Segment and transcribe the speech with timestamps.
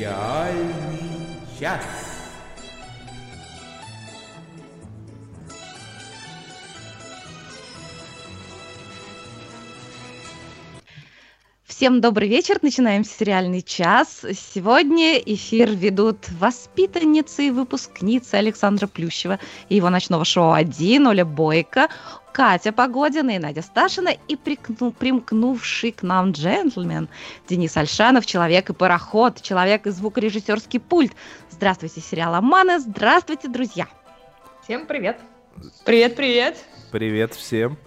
[0.00, 2.09] Сериальный час.
[11.80, 12.58] Всем добрый вечер.
[12.60, 14.20] Начинаем сериальный час.
[14.34, 19.38] Сегодня эфир ведут воспитанницы и выпускницы Александра Плющева
[19.70, 21.88] и его ночного шоу «Один», Оля Бойко,
[22.34, 27.08] Катя Погодина и Надя Сташина и прикну, примкнувший к нам джентльмен
[27.48, 31.12] Денис Альшанов, человек и пароход, человек и звукорежиссерский пульт.
[31.50, 32.78] Здравствуйте, сериал «Аманы».
[32.78, 33.88] Здравствуйте, друзья.
[34.64, 35.18] Всем привет.
[35.86, 36.58] Привет, привет.
[36.92, 37.78] Привет всем.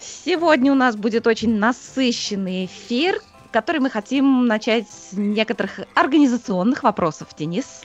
[0.00, 7.28] Сегодня у нас будет очень насыщенный эфир, который мы хотим начать с некоторых организационных вопросов.
[7.36, 7.82] Денис?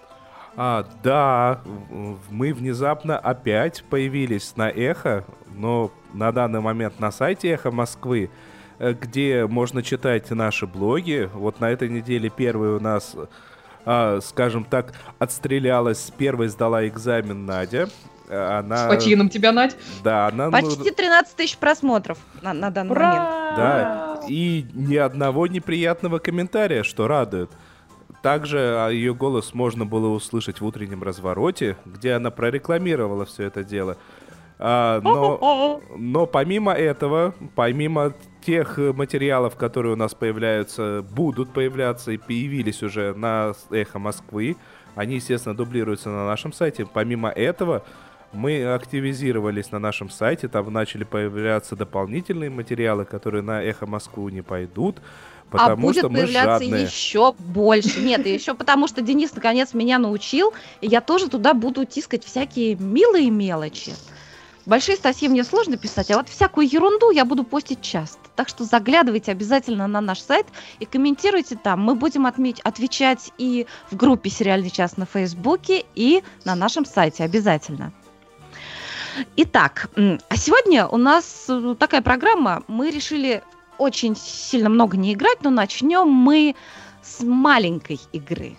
[0.56, 1.62] А, да,
[2.30, 8.30] мы внезапно опять появились на Эхо, но на данный момент на сайте Эхо Москвы,
[8.80, 11.30] э, где можно читать наши блоги.
[11.34, 13.16] Вот на этой неделе первый у нас,
[13.86, 17.90] а, скажем так, отстрелялась, первой сдала экзамен Надя.
[18.30, 18.78] Она...
[18.78, 19.76] С почином тебя, Надь.
[20.04, 20.50] Да, она...
[20.50, 23.08] Почти 13 тысяч просмотров на, на данный Ура!
[23.08, 23.58] момент.
[23.58, 27.52] Да, и ни одного неприятного комментария, что радует.
[28.22, 33.64] Также а, ее голос можно было услышать в утреннем развороте, где она прорекламировала все это
[33.64, 33.98] дело.
[34.58, 38.14] А, но, но помимо этого, помимо
[38.46, 44.56] тех материалов, которые у нас появляются, будут появляться и появились уже на Эхо Москвы,
[44.96, 46.88] они, естественно, дублируются на нашем сайте.
[46.92, 47.84] Помимо этого,
[48.36, 54.42] мы активизировались на нашем сайте, там начали появляться дополнительные материалы, которые на Эхо Москву не
[54.42, 54.98] пойдут.
[55.50, 56.84] Потому а будет что мы появляться жадные.
[56.84, 58.02] еще больше.
[58.02, 62.26] Нет, и еще потому что Денис наконец меня научил, и я тоже туда буду тискать
[62.26, 63.94] всякие милые мелочи.
[64.66, 68.18] Большие статьи мне сложно писать, а вот всякую ерунду я буду постить часто.
[68.36, 70.48] Так что заглядывайте обязательно на наш сайт
[70.80, 71.82] и комментируйте там.
[71.82, 77.24] Мы будем отметь, отвечать и в группе «Сериальный час» на Фейсбуке, и на нашем сайте
[77.24, 77.94] обязательно.
[79.38, 82.64] Итак, а сегодня у нас э, такая программа.
[82.68, 83.44] Мы решили
[83.78, 86.56] очень сильно много не играть, но начнем мы
[87.02, 88.56] с маленькой игры.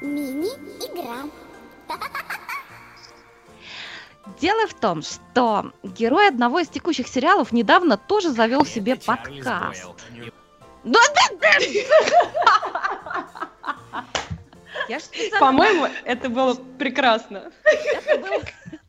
[0.00, 1.28] Мини-игра.
[4.40, 9.94] Дело в том, что герой одного из текущих сериалов недавно тоже завел себе подкаст.
[10.84, 11.48] Да, да, да!
[14.88, 17.50] Я специально- По-моему, это было прекрасно.
[17.64, 18.30] это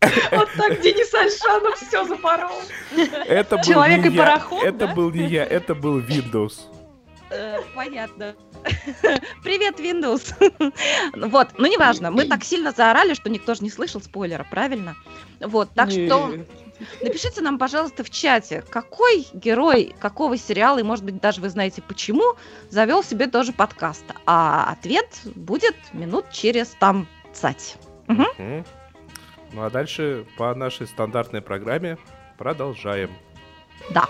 [0.31, 2.61] Вот так Денис Альшанов все запорол.
[3.27, 4.93] Это был Человек не и я, пароход, Это да?
[4.93, 6.59] был не я, это был Windows.
[7.31, 8.35] Э, Понятно.
[9.43, 10.33] Привет, Windows.
[11.15, 14.95] Ну Вот, ну неважно, мы так сильно заорали, что никто же не слышал спойлера, правильно?
[15.39, 16.33] Вот, так что
[17.01, 21.81] напишите нам, пожалуйста, в чате, какой герой какого сериала, и, может быть, даже вы знаете
[21.81, 22.35] почему,
[22.69, 24.05] завел себе тоже подкаст.
[24.25, 27.77] А ответ будет минут через там цать.
[28.07, 28.27] Мгм.
[28.37, 28.65] Мгм.
[29.53, 31.97] Ну а дальше по нашей стандартной программе
[32.37, 33.11] продолжаем.
[33.91, 34.05] Да.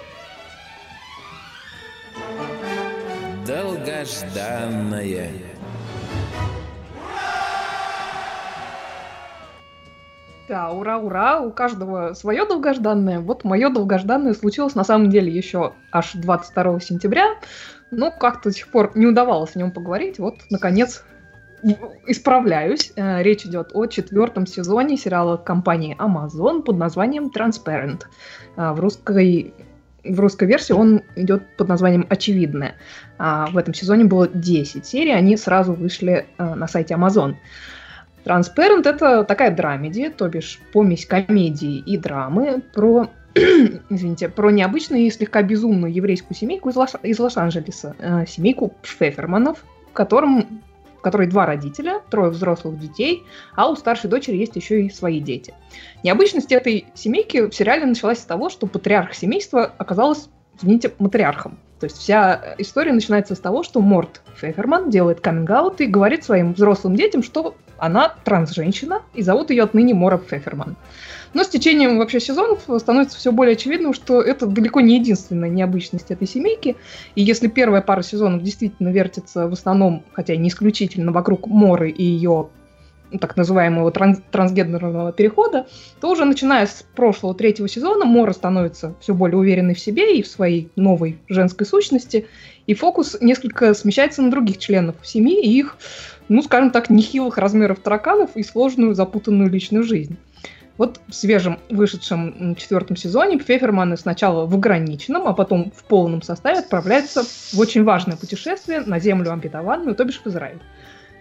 [3.46, 5.30] Долгожданное.
[10.48, 13.20] Да, ура, ура, у каждого свое долгожданное.
[13.20, 17.36] Вот мое долгожданное случилось на самом деле еще аж 22 сентября.
[17.90, 20.20] Но как-то до сих пор не удавалось о нем поговорить.
[20.20, 21.04] Вот, наконец,
[22.06, 22.92] исправляюсь.
[22.96, 28.04] Э, Речь идет о четвертом сезоне сериала компании Amazon под названием Transparent.
[28.56, 29.54] Э, В русской
[30.04, 32.76] в русской версии он идет под названием «Очевидное».
[33.18, 37.36] А в этом сезоне было 10 серий, они сразу вышли э, на сайте Amazon.
[38.26, 43.10] Transparent— это такая драмеди, то бишь помесь комедии и драмы про,
[43.90, 49.64] извините, про необычную и слегка безумную еврейскую семейку из, Лос- из Лос-Анджелеса, э, семейку Пфеферманов,
[49.90, 50.62] в котором
[50.98, 53.22] в которой два родителя, трое взрослых детей,
[53.56, 55.54] а у старшей дочери есть еще и свои дети.
[56.02, 61.60] Необычность этой семейки в сериале началась с того, что патриарх семейства оказалась, извините, матриархом.
[61.80, 66.54] То есть вся история начинается с того, что Морт Феферман делает каминг и говорит своим
[66.54, 70.76] взрослым детям, что она трансженщина, и зовут ее отныне Мора Феферман.
[71.34, 76.10] Но с течением вообще сезонов становится все более очевидным, что это далеко не единственная необычность
[76.10, 76.78] этой семейки.
[77.16, 82.04] И если первая пара сезонов действительно вертится в основном, хотя не исключительно, вокруг Моры и
[82.04, 82.48] ее
[83.12, 85.68] ну, так называемого транс- трансгендерного перехода,
[86.02, 90.24] то уже начиная с прошлого третьего сезона Мора становится все более уверенной в себе и
[90.24, 92.28] в своей новой женской сущности,
[92.68, 95.78] и фокус несколько смещается на других членов семьи и их,
[96.30, 100.18] ну, скажем так, нехилых размеров тараканов и сложную запутанную личную жизнь.
[100.78, 106.60] Вот в свежем вышедшем четвертом сезоне Пфеферманы сначала в ограниченном, а потом в полном составе
[106.60, 110.60] отправляются в очень важное путешествие на землю обетованную, то бишь в Израиль.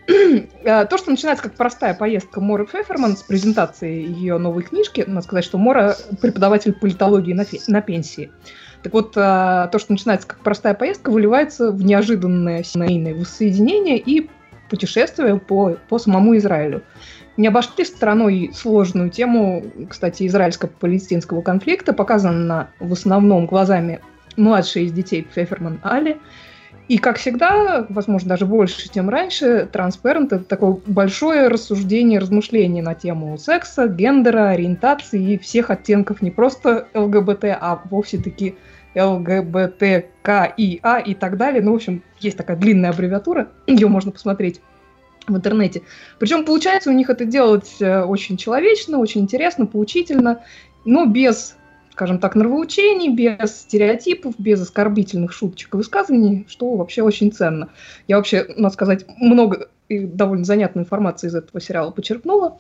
[0.65, 5.23] Э, то, что начинается как простая поездка Моры Пфеферман с презентацией ее новой книжки, надо
[5.23, 8.31] сказать, что Мора преподаватель политологии на, фе- на пенсии.
[8.83, 14.29] Так вот, э, то, что начинается как простая поездка, выливается в неожиданное семейное воссоединение и
[14.69, 16.83] путешествие по, по самому Израилю.
[17.37, 24.01] Не обошли стороной сложную тему, кстати, израильско-палестинского конфликта, показана в основном глазами
[24.37, 26.19] младшей из детей Пфеферман Али.
[26.87, 32.95] И, как всегда, возможно, даже больше, чем раньше, Transparent— это такое большое рассуждение, размышление на
[32.95, 38.57] тему секса, гендера, ориентации и всех оттенков не просто ЛГБТ, а вовсе-таки
[38.95, 40.57] ЛГБТКИА
[40.99, 41.63] и так далее.
[41.63, 44.61] Ну, в общем, есть такая длинная аббревиатура, ее можно посмотреть
[45.27, 45.83] в интернете.
[46.19, 50.43] Причем получается у них это делать э, очень человечно, очень интересно, поучительно,
[50.85, 51.57] но без,
[51.93, 57.71] скажем так, нравоучений, без стереотипов, без оскорбительных шуточек и высказываний, что вообще очень ценно.
[58.07, 62.59] Я вообще, надо сказать, много и довольно занятной информации из этого сериала почерпнула.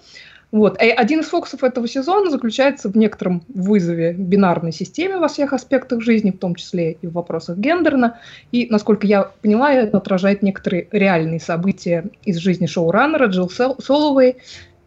[0.54, 0.80] Вот.
[0.80, 6.00] И один из фокусов этого сезона заключается в некотором вызове бинарной системе во всех аспектах
[6.00, 8.20] жизни, в том числе и в вопросах гендерна.
[8.52, 14.36] И, насколько я поняла, это отражает некоторые реальные события из жизни шоураннера Джилл Соловей.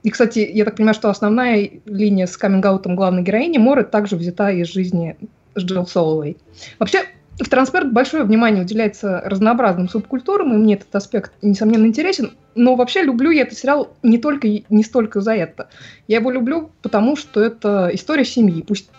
[0.04, 4.52] И, кстати, я так понимаю, что основная линия с каминг главной героини Моры также взята
[4.52, 5.18] из жизни
[5.58, 6.38] Джилл Соловей.
[6.80, 7.04] Вообще,
[7.40, 12.34] в Трансперт большое внимание уделяется разнообразным субкультурам, и мне этот аспект, несомненно, интересен.
[12.56, 15.70] Но вообще люблю я этот сериал не только не столько за это.
[16.08, 18.64] Я его люблю, потому что это история семьи.
[18.64, 18.90] Пусть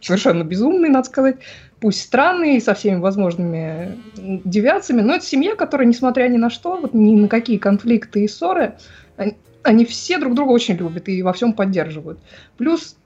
[0.00, 1.36] совершенно безумный, надо сказать,
[1.80, 6.94] пусть странный, со всеми возможными девиациями, но это семья, которая, несмотря ни на что, вот
[6.94, 8.74] ни на какие конфликты и ссоры,
[9.16, 12.18] они, они все друг друга очень любят и во всем поддерживают.
[12.58, 12.96] Плюс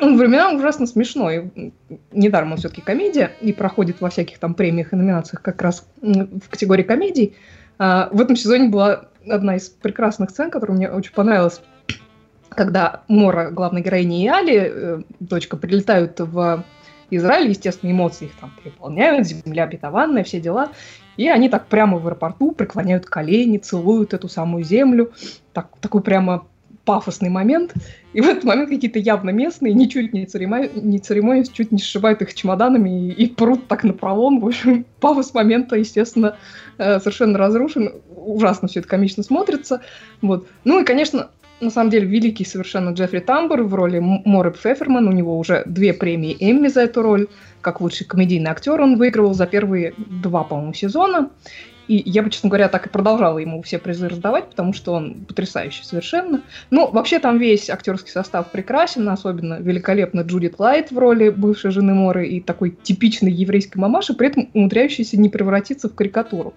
[0.00, 1.50] он временами ужасно смешной.
[2.12, 6.48] Недаром он все-таки комедия и проходит во всяких там премиях и номинациях как раз в
[6.48, 7.36] категории комедий.
[7.78, 11.60] А, в этом сезоне была одна из прекрасных сцен, которая мне очень понравилась,
[12.48, 16.64] когда Мора, главной героиня и Али, э, дочка, прилетают в
[17.10, 20.70] Израиль, естественно, эмоции их там переполняют, земля обетованная, все дела.
[21.16, 25.12] И они так прямо в аэропорту преклоняют колени, целуют эту самую землю.
[25.52, 26.46] Так, такой прямо
[26.86, 27.74] пафосный момент,
[28.14, 32.22] и в этот момент какие-то явно местные, ничуть не, церемония, не церемонясь, чуть не сшибают
[32.22, 34.40] их чемоданами и, и прут так на пролом.
[34.40, 36.36] В общем, пафос момента, естественно,
[36.78, 37.92] э, совершенно разрушен.
[38.16, 39.82] Ужасно все это комично смотрится.
[40.22, 40.46] Вот.
[40.64, 41.28] Ну и, конечно,
[41.60, 45.08] на самом деле, великий совершенно Джеффри Тамбер в роли Моры Пфефферман.
[45.08, 47.26] У него уже две премии Эмми за эту роль.
[47.60, 51.30] Как лучший комедийный актер он выигрывал за первые два, по-моему, сезона.
[51.88, 55.24] И я бы, честно говоря, так и продолжала ему все призы раздавать, потому что он
[55.26, 56.42] потрясающий совершенно.
[56.70, 61.94] Ну, вообще там весь актерский состав прекрасен, особенно великолепно Джудит Лайт в роли бывшей жены
[61.94, 66.54] Моры и такой типичной еврейской мамаши, при этом умудряющейся не превратиться в карикатуру.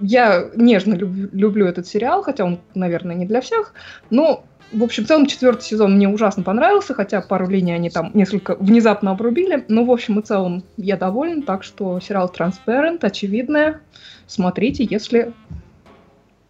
[0.00, 3.74] Я нежно люб- люблю этот сериал, хотя он, наверное, не для всех,
[4.10, 8.10] но в общем, в целом четвертый сезон мне ужасно понравился, хотя пару линий они там
[8.14, 9.64] несколько внезапно обрубили.
[9.68, 13.80] Но, в общем и целом, я доволен, так что сериал Transparent, очевидное.
[14.26, 15.32] Смотрите, если,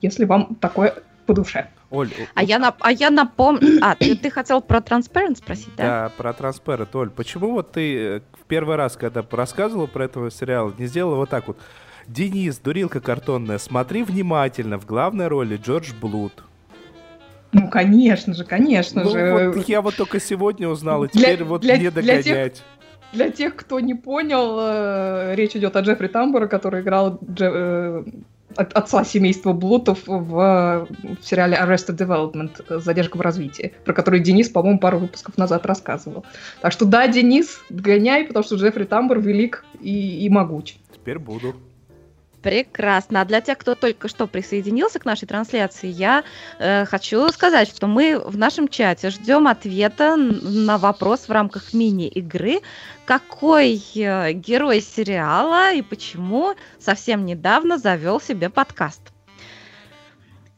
[0.01, 0.95] если вам такое
[1.27, 1.69] по душе.
[1.91, 3.79] Оль, А я, нап- а я напомню...
[3.83, 5.85] А, ты, ты хотел про Transparent спросить, да?
[5.85, 6.89] Да, про Transparent.
[6.95, 11.17] Оль, почему вот ты э, в первый раз, когда рассказывал про этого сериала, не сделала
[11.17, 11.57] вот так вот?
[12.07, 16.33] Денис, дурилка картонная, смотри внимательно, в главной роли Джордж Блуд.
[17.53, 19.53] Ну, конечно же, конечно Ну, же.
[19.57, 22.63] вот я вот только сегодня узнал, и Для- теперь вот для- не для тех- догонять.
[23.13, 28.05] Для тех, кто не понял, э, речь идет о Джеффри Тамбора, который играл Дже- э,
[28.55, 30.89] от- отца семейства Блутов в, в
[31.23, 36.27] сериале Arrested Development «Задержка в развитии», про который Денис, по-моему, пару выпусков назад рассказывал.
[36.61, 40.75] Так что да, Денис, гоняй, потому что Джеффри Тамбор велик и, и могуч.
[40.93, 41.55] Теперь буду.
[42.43, 43.21] Прекрасно.
[43.21, 46.23] А для тех, кто только что присоединился к нашей трансляции, я
[46.59, 52.61] э, хочу сказать, что мы в нашем чате ждем ответа на вопрос в рамках мини-игры,
[53.07, 59.01] какой э, герой сериала и почему совсем недавно завел себе подкаст.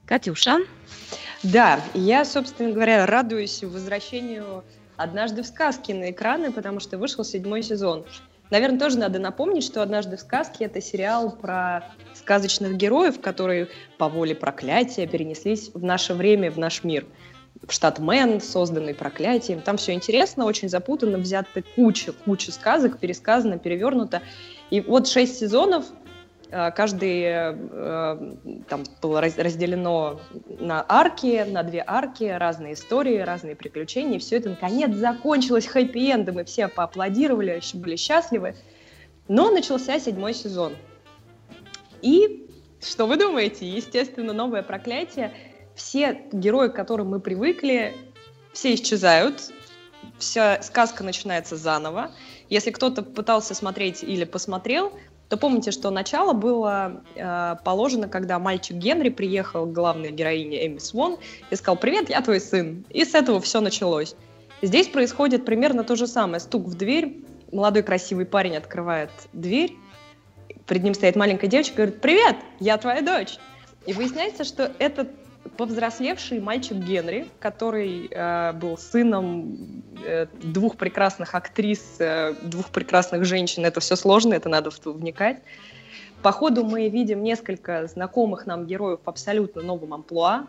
[0.04, 0.58] Катюша,
[1.42, 4.64] Да, я, собственно говоря, радуюсь возвращению
[4.96, 8.04] «Однажды в сказке» на экраны, потому что вышел седьмой сезон.
[8.50, 14.08] Наверное, тоже надо напомнить, что «Однажды в сказке»— это сериал про сказочных героев, которые по
[14.08, 17.06] воле проклятия перенеслись в наше время, в наш мир.
[17.66, 19.60] В штат Мэн, созданный проклятием.
[19.60, 24.22] Там все интересно, очень запутанно, взято куча, куча сказок, пересказано, перевернуто.
[24.70, 25.84] И вот шесть сезонов,
[26.50, 28.16] Каждый э,
[28.68, 30.20] там было раз- разделено
[30.58, 34.16] на арки, на две арки, разные истории, разные приключения.
[34.16, 38.56] И все это наконец закончилось хэппи-эндом, и все поаплодировали, еще были счастливы.
[39.28, 40.74] Но начался седьмой сезон.
[42.02, 42.48] И
[42.80, 43.68] что вы думаете?
[43.68, 45.32] Естественно, новое проклятие.
[45.76, 47.94] Все герои, к которым мы привыкли,
[48.52, 49.52] все исчезают.
[50.18, 52.10] Вся сказка начинается заново.
[52.48, 54.92] Если кто-то пытался смотреть или посмотрел,
[55.30, 60.78] то помните, что начало было э, положено, когда мальчик Генри приехал к главной героине Эми
[60.78, 61.18] Свон
[61.50, 62.84] и сказал «Привет, я твой сын».
[62.90, 64.16] И с этого все началось.
[64.60, 66.40] Здесь происходит примерно то же самое.
[66.40, 67.22] Стук в дверь,
[67.52, 69.76] молодой красивый парень открывает дверь,
[70.66, 73.38] перед ним стоит маленькая девочка и говорит «Привет, я твоя дочь».
[73.86, 75.06] И выясняется, что это
[75.60, 79.58] повзрослевший мальчик Генри, который э, был сыном
[80.02, 83.66] э, двух прекрасных актрис, э, двух прекрасных женщин.
[83.66, 85.42] Это все сложно, это надо вникать.
[86.22, 90.46] По ходу мы видим несколько знакомых нам героев в абсолютно новом амплуа.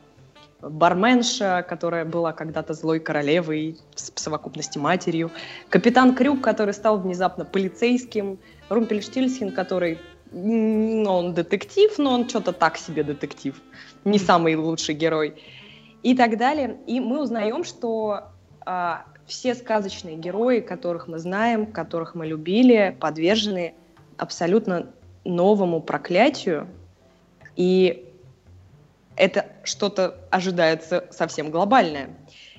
[0.62, 5.30] Барменша, которая была когда-то злой королевой с- совокупности матерью.
[5.68, 8.40] Капитан Крюк, который стал внезапно полицейским.
[8.70, 10.00] Румпельштильсхен, который
[10.32, 13.60] м, он детектив, но он что-то так себе детектив.
[14.06, 15.42] Не самый лучший герой.
[16.04, 16.78] И так далее.
[16.88, 18.24] И мы узнаем, что
[18.66, 23.76] а, все сказочные герои, которых мы знаем, которых мы любили, подвержены
[24.18, 24.88] абсолютно
[25.24, 26.68] новому проклятию.
[27.56, 28.08] И
[29.16, 32.10] это что-то ожидается совсем глобальное.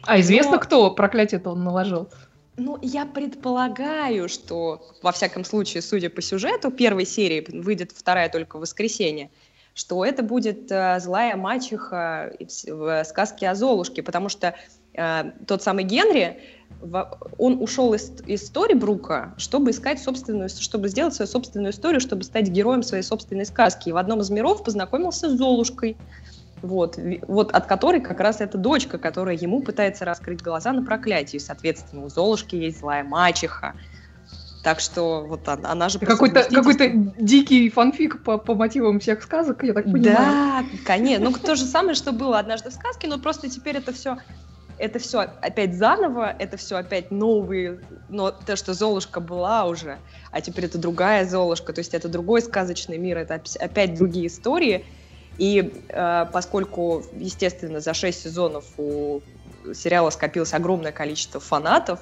[0.04, 2.08] А известно, Но- кто проклятие-то он наложил?
[2.56, 8.58] Ну, я предполагаю, что, во всяком случае, судя по сюжету первой серии, выйдет вторая только
[8.58, 9.30] в воскресенье,
[9.74, 14.54] что это будет э, злая мачеха в с- в сказке о Золушке, потому что
[14.94, 16.40] э, тот самый Генри,
[17.38, 22.48] он ушел из, из Сторибрука, чтобы искать собственную, чтобы сделать свою собственную историю, чтобы стать
[22.48, 23.88] героем своей собственной сказки.
[23.88, 25.96] И в одном из миров познакомился с Золушкой,
[26.60, 26.98] вот,
[27.28, 31.40] вот от которой как раз эта дочка, которая ему пытается раскрыть глаза на проклятие.
[31.40, 33.74] Соответственно, у Золушки есть злая мачеха.
[34.62, 35.98] Так что вот она, она же...
[35.98, 40.14] Какой-то совместительству- какой дикий фанфик по, по мотивам всех сказок, я так понимаю.
[40.14, 41.30] Да, конечно.
[41.30, 44.18] Ну, то же самое, что было однажды в сказке, но просто теперь это все
[44.78, 49.98] это все опять заново, это все опять новые, но то, что Золушка была уже,
[50.32, 54.84] а теперь это другая Золушка, то есть это другой сказочный мир, это опять другие истории.
[55.38, 59.22] И э, поскольку, естественно, за шесть сезонов у
[59.72, 62.00] сериала скопилось огромное количество фанатов,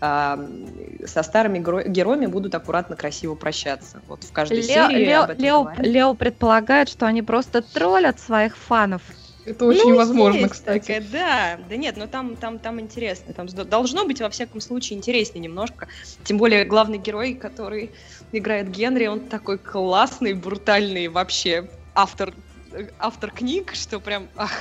[0.00, 4.02] со старыми геро- героями будут аккуратно, красиво прощаться.
[4.08, 5.86] Вот в каждой Лео, серии Лео- об этом Лео- говорят.
[5.86, 9.02] Лео предполагает, что они просто троллят своих фанов.
[9.44, 10.80] Это очень Ну, возможно, кстати.
[10.80, 13.32] такое, да, да нет, но там, там, там интересно.
[13.32, 15.86] Там должно быть, во всяком случае, интереснее немножко.
[16.24, 17.92] Тем более главный герой, который
[18.32, 22.34] играет Генри, он такой классный, брутальный вообще автор,
[22.72, 24.52] э, автор книг, что прям, ах,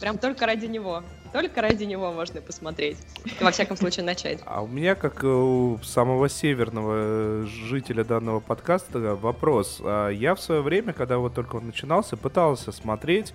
[0.00, 1.04] прям только ради него.
[1.32, 2.96] Только ради него можно посмотреть.
[3.40, 4.40] Во всяком случае, начать.
[4.46, 9.80] А у меня, как у самого северного э, жителя данного подкаста, вопрос.
[9.84, 13.34] А Я в свое время, когда вот только он начинался, пытался смотреть,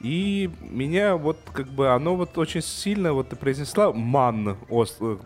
[0.00, 5.16] и меня вот как бы оно вот очень сильно, вот ты произнесла Ман, ос- э,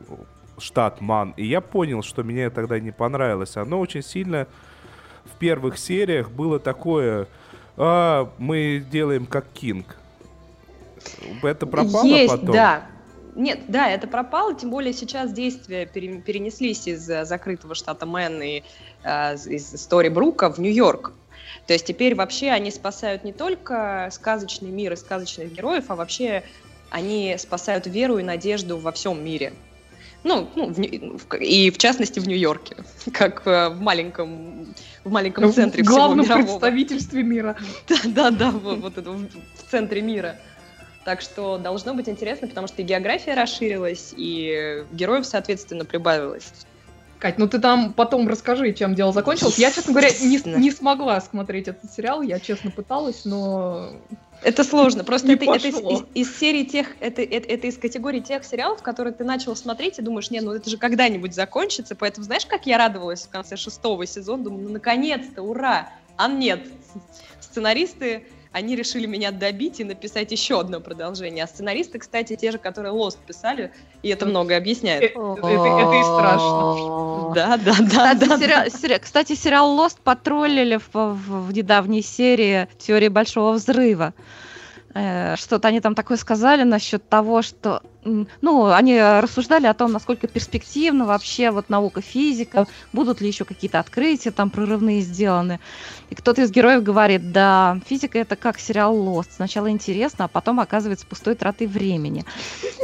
[0.58, 3.56] штат Мэн, и я понял, что мне тогда не понравилось.
[3.56, 4.46] Оно очень сильно
[5.24, 7.26] в первых сериях было такое,
[7.76, 9.96] «А, мы делаем как Кинг.
[11.42, 12.52] Это пропало Есть, потом?
[12.52, 12.86] да.
[13.36, 18.42] Нет, да, это пропало, тем более сейчас действия пере- перенеслись из э, закрытого штата Мэн
[18.42, 18.62] и
[19.04, 21.12] э, из Сторибрука в Нью-Йорк.
[21.66, 26.42] То есть теперь вообще они спасают не только сказочный мир и сказочных героев, а вообще
[26.90, 29.52] они спасают веру и надежду во всем мире.
[30.22, 32.76] Ну, ну, в и в частности в Нью-Йорке,
[33.12, 36.44] как э, в маленьком, в маленьком центре в всего главном мирового.
[36.44, 37.56] представительстве мира.
[37.88, 39.26] Да, да, да, вот, вот это в
[39.70, 40.36] центре мира.
[41.04, 46.52] Так что должно быть интересно, потому что и география расширилась, и героев, соответственно, прибавилось.
[47.18, 49.58] Кать, ну ты там потом расскажи, чем дело закончилось.
[49.58, 53.90] Я, честно говоря, не, не смогла смотреть этот сериал, я честно пыталась, но...
[54.42, 55.04] Это сложно.
[55.04, 58.42] Просто Не это, это из, из- из серии тех, это, это, это из категории тех
[58.42, 61.94] сериалов, которые ты начал смотреть и думаешь, не, ну это же когда-нибудь закончится.
[61.94, 64.44] Поэтому знаешь, как я радовалась в конце шестого сезона?
[64.44, 65.90] Думаю, ну наконец-то, ура!
[66.16, 66.66] А нет.
[67.38, 71.44] Сценаристы, они решили меня добить и написать еще одно продолжение.
[71.44, 75.02] А сценаристы, кстати, те же, которые Lost писали, и это многое Э, объясняет.
[75.04, 77.32] Это, это и страшно.
[77.34, 78.38] Да, да, да, Кстати, да.
[78.38, 84.14] сериал, сери- кстати, сериал Lost потроллили в, в- в недавней серии «Теории большого взрыва».
[84.94, 90.26] Э, Что-то они там такое сказали насчет того, что ну, они рассуждали о том, насколько
[90.26, 95.60] перспективно вообще вот наука физика, будут ли еще какие-то открытия там прорывные сделаны.
[96.08, 99.28] И кто-то из героев говорит, да, физика это как сериал Lost.
[99.36, 102.24] Сначала интересно, а потом оказывается пустой тратой времени.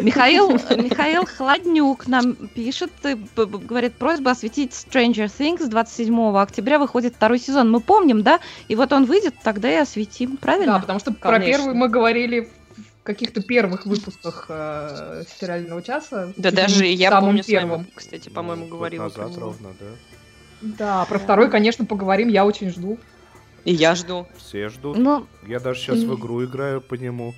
[0.01, 7.39] Михаил, Михаил Хладнюк нам пишет, б- говорит, просьба осветить Stranger Things 27 октября выходит второй
[7.39, 7.71] сезон.
[7.71, 8.41] Мы помним, да?
[8.69, 10.75] И вот он выйдет, тогда и осветим, правильно?
[10.75, 11.65] Да, потому что про Конечно.
[11.65, 12.66] первый мы говорили в
[13.07, 16.33] каких-то первых выпусках э, сериального часа.
[16.37, 17.87] Да даже я самым помню с вами, первым.
[17.95, 19.05] кстати, по-моему, Ну, говорила.
[19.05, 19.87] назад ровно, да.
[20.61, 22.99] Да, про второй, конечно, поговорим, я очень жду.
[23.65, 24.27] И я жду.
[24.37, 24.97] Все ждут.
[24.97, 27.35] Ну, Я даже сейчас в игру играю по нему.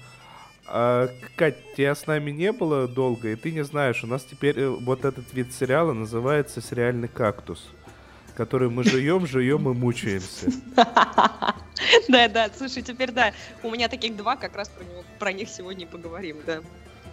[0.66, 4.58] А, Кать, тебя с нами не было долго, и ты не знаешь, у нас теперь
[4.60, 7.64] э, вот этот вид сериала называется сериальный кактус,
[8.38, 10.46] который мы жуем, жуем и мучаемся.
[12.08, 15.48] Да, да, слушай, теперь да, у меня таких два, как раз про, него- про них
[15.48, 16.58] сегодня и поговорим, да.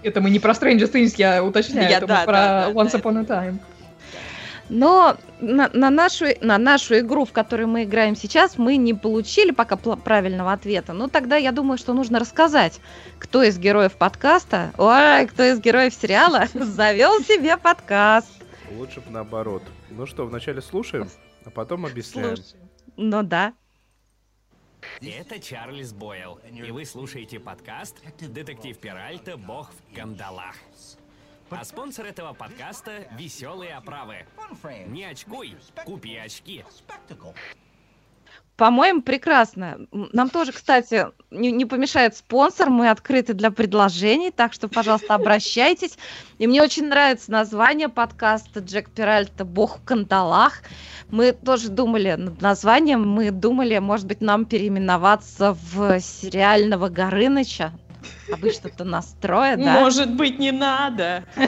[0.02, 2.92] Это мы не про Stranger Things, я уточняю, Я- это да, мы про да, Once
[2.92, 3.60] да, Upon a Time.
[4.70, 9.52] Но на, на нашу, на нашу игру, в которой мы играем сейчас, мы не получили
[9.52, 10.94] пока правильного ответа.
[10.94, 12.80] Ну, тогда я думаю, что нужно рассказать,
[13.20, 18.35] кто из героев подкаста, ой, кто из героев сериала завел себе подкаст.
[18.72, 19.64] Лучше бы наоборот.
[19.90, 21.10] Ну что, вначале слушаем,
[21.46, 22.36] а потом объясняем.
[22.36, 22.60] Слушай.
[22.98, 23.54] Ну да.
[25.02, 29.38] Это Чарльз Бойл, и вы слушаете подкаст «Детектив Пиральта.
[29.38, 30.56] Бог в кандалах».
[31.50, 34.26] А спонсор этого подкаста– «Веселые оправы».
[34.88, 35.56] Не очкуй,
[35.86, 36.64] купи очки.
[38.58, 39.80] По-моему, прекрасно.
[39.92, 42.70] Нам тоже, кстати, не, не помешает спонсор.
[42.70, 45.98] Мы открыты для предложений, так что, пожалуйста, обращайтесь.
[46.38, 50.62] И мне очень нравится название подкаста Джек Пиральта «Бог в кандалах».
[51.10, 53.08] Мы тоже думали над названием.
[53.08, 57.74] Мы думали, может быть, нам переименоваться в сериального Горыныча.
[58.32, 59.80] Обычно-то настроя, да?
[59.80, 61.24] Может быть, не надо.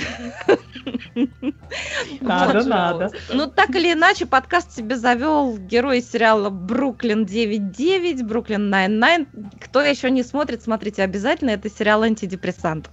[2.22, 3.12] Надо, надо.
[3.34, 9.60] Ну, так или иначе, подкаст себе завел герой сериала «Бруклин 9.9», «Бруклин 9.9».
[9.60, 11.52] Кто еще не смотрит, смотрите обязательно.
[11.52, 12.90] Это сериал антидепрессант.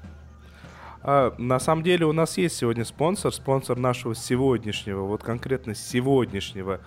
[1.06, 6.81] А, на самом деле у нас есть сегодня спонсор, спонсор нашего сегодняшнего, вот конкретно сегодняшнего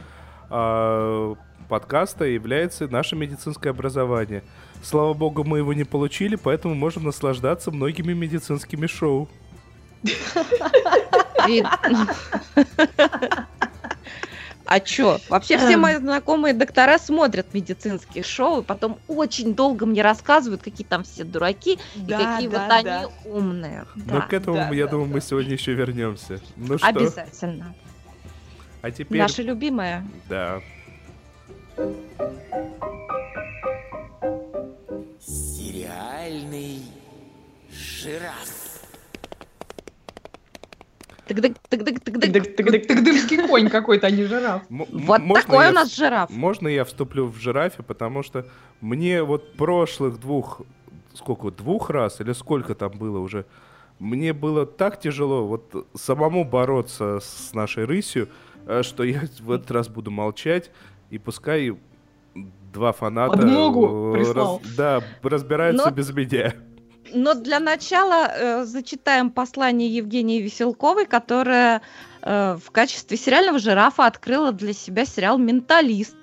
[0.49, 1.35] а,
[1.69, 4.43] подкаста является наше медицинское образование.
[4.83, 9.27] Слава богу, мы его не получили, поэтому можем наслаждаться многими медицинскими шоу.
[14.65, 15.19] А чё?
[15.29, 20.85] Вообще все мои знакомые доктора смотрят медицинские шоу, и потом очень долго мне рассказывают, какие
[20.85, 23.85] там все дураки, и какие вот они умные.
[23.95, 25.13] Но Да, к этому, да, я да, думаю, да.
[25.15, 26.41] мы сегодня еще вернемся.
[26.57, 27.73] Ну что, Обязательно.
[28.81, 29.21] а теперь...
[29.21, 30.05] Наша любимая.
[30.27, 30.61] Да.
[35.97, 36.81] Сериальный
[37.71, 38.83] жираф.
[41.25, 44.61] Тыгдымский конь какой-то, а не жираф.
[44.69, 46.29] Вот такой у нас жираф.
[46.29, 48.45] Можно я вступлю в жирафе, потому что
[48.79, 50.61] мне вот прошлых двух,
[51.15, 53.45] сколько, двух раз или сколько там было уже,
[53.97, 58.29] мне было так тяжело вот самому бороться с нашей рысью,
[58.83, 60.69] что я в этот раз буду молчать,
[61.09, 61.75] и пускай
[62.73, 63.37] два фаната...
[63.37, 64.61] Подмогу э, прислал.
[64.77, 66.53] да, разбираются Но- без меня.
[67.13, 71.81] Но для начала э, зачитаем послание Евгении Веселковой, которая
[72.21, 76.15] э, в качестве сериального жирафа открыла для себя сериал «Менталист».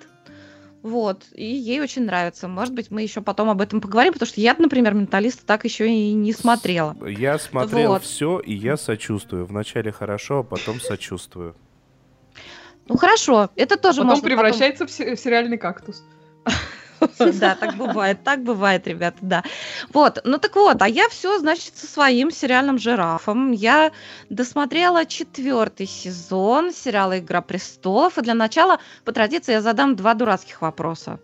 [0.83, 2.47] Вот, и ей очень нравится.
[2.47, 5.89] Может быть, мы еще потом об этом поговорим, потому что я, например, «Менталиста» так еще
[5.89, 6.95] и не смотрела.
[7.07, 8.03] Я смотрел Вот.
[8.03, 9.47] все, и я сочувствую.
[9.47, 11.55] Вначале хорошо, а потом сочувствую.
[12.87, 16.03] Ну хорошо, это тоже Потом можно потом- превращается в се- в сериальный кактус.
[17.39, 19.43] Да, так бывает, так бывает, ребята, да.
[19.93, 23.51] Вот, ну так вот, а я все, значит, со своим сериальным жирафом.
[23.51, 23.91] Я
[24.29, 28.17] досмотрела четвертый сезон сериала «Игра престолов».
[28.17, 31.19] И для начала, по традиции, я задам два дурацких вопроса.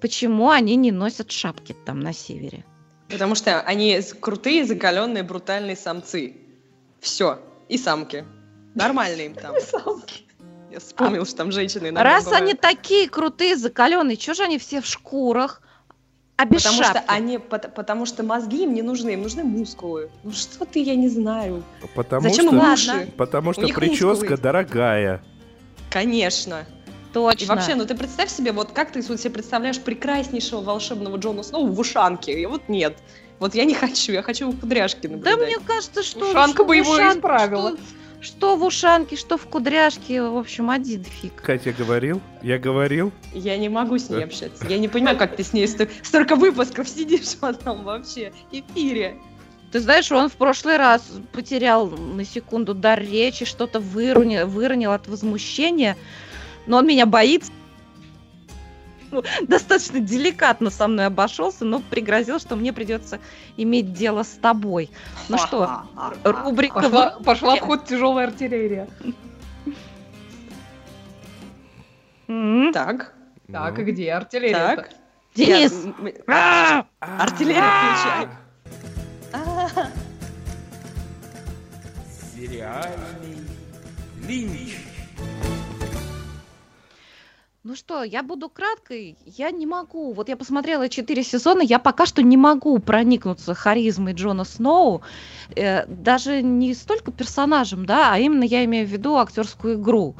[0.00, 2.64] Почему они не носят шапки там на севере?
[3.08, 6.36] Потому что они крутые, закаленные, брутальные самцы.
[7.00, 7.40] Все.
[7.68, 8.24] И самки.
[8.74, 9.54] Нормально им там.
[10.70, 12.42] Я вспомнил, что там женщины иногда Раз бывают.
[12.42, 15.62] они такие крутые, закаленные, чего же они все в шкурах?
[16.36, 16.98] А без Потому шапки?
[16.98, 20.08] что они, пот- потому что мозги им не нужны, им нужны мускулы.
[20.22, 21.64] Ну что ты, я не знаю.
[21.96, 22.56] Потому Зачем что...
[22.56, 23.12] им уши?
[23.16, 24.36] Потому что прическа мускулы.
[24.36, 25.22] дорогая.
[25.90, 26.64] Конечно.
[27.12, 27.44] Точно.
[27.44, 31.42] И вообще, ну ты представь себе, вот как ты вот себе представляешь прекраснейшего волшебного Джона
[31.42, 32.38] Сноу в ушанке?
[32.40, 32.96] И вот нет.
[33.40, 35.56] Вот я не хочу, я хочу кудряшки Да наблюдать.
[35.56, 36.28] мне кажется, что...
[36.30, 37.70] Ушанка бы его исправила.
[37.70, 37.78] Что,
[38.20, 41.34] что в ушанке, что в кудряшке, в общем, один фиг.
[41.36, 42.20] Катя говорил?
[42.42, 43.12] Я говорил?
[43.32, 44.66] Я не могу с ней общаться.
[44.68, 49.16] Я не понимаю, как ты с ней сто- столько выпусков сидишь потом вообще в эфире.
[49.70, 51.02] Ты знаешь, он в прошлый раз
[51.32, 55.96] потерял на секунду дар речи, что-то выронил, выронил от возмущения,
[56.66, 57.52] но он меня боится.
[59.10, 63.20] Ну, достаточно деликатно со мной обошелся, но пригрозил, что мне придется
[63.56, 64.90] иметь дело с тобой.
[65.28, 65.82] Ну что,
[66.24, 66.74] рубрика...
[66.80, 68.88] Пошла, пошла в ход тяжелая артиллерия.
[72.72, 73.14] Так,
[73.50, 73.82] Так, Ну.
[73.82, 74.76] и где артиллерия?
[74.76, 74.90] так.
[75.34, 75.72] Денис!
[75.72, 76.86] Я- м- А!
[77.00, 78.28] Артиллерию включай.
[79.32, 79.68] А,
[82.34, 83.38] Сериальный
[84.26, 84.76] линч.
[87.68, 89.18] Ну что, я буду краткой.
[89.26, 90.14] Я не могу.
[90.14, 95.02] Вот я посмотрела четыре сезона, я пока что не могу проникнуться харизмой Джона Сноу.
[95.54, 100.14] Э, даже не столько персонажем, да, а именно я имею в виду актерскую игру.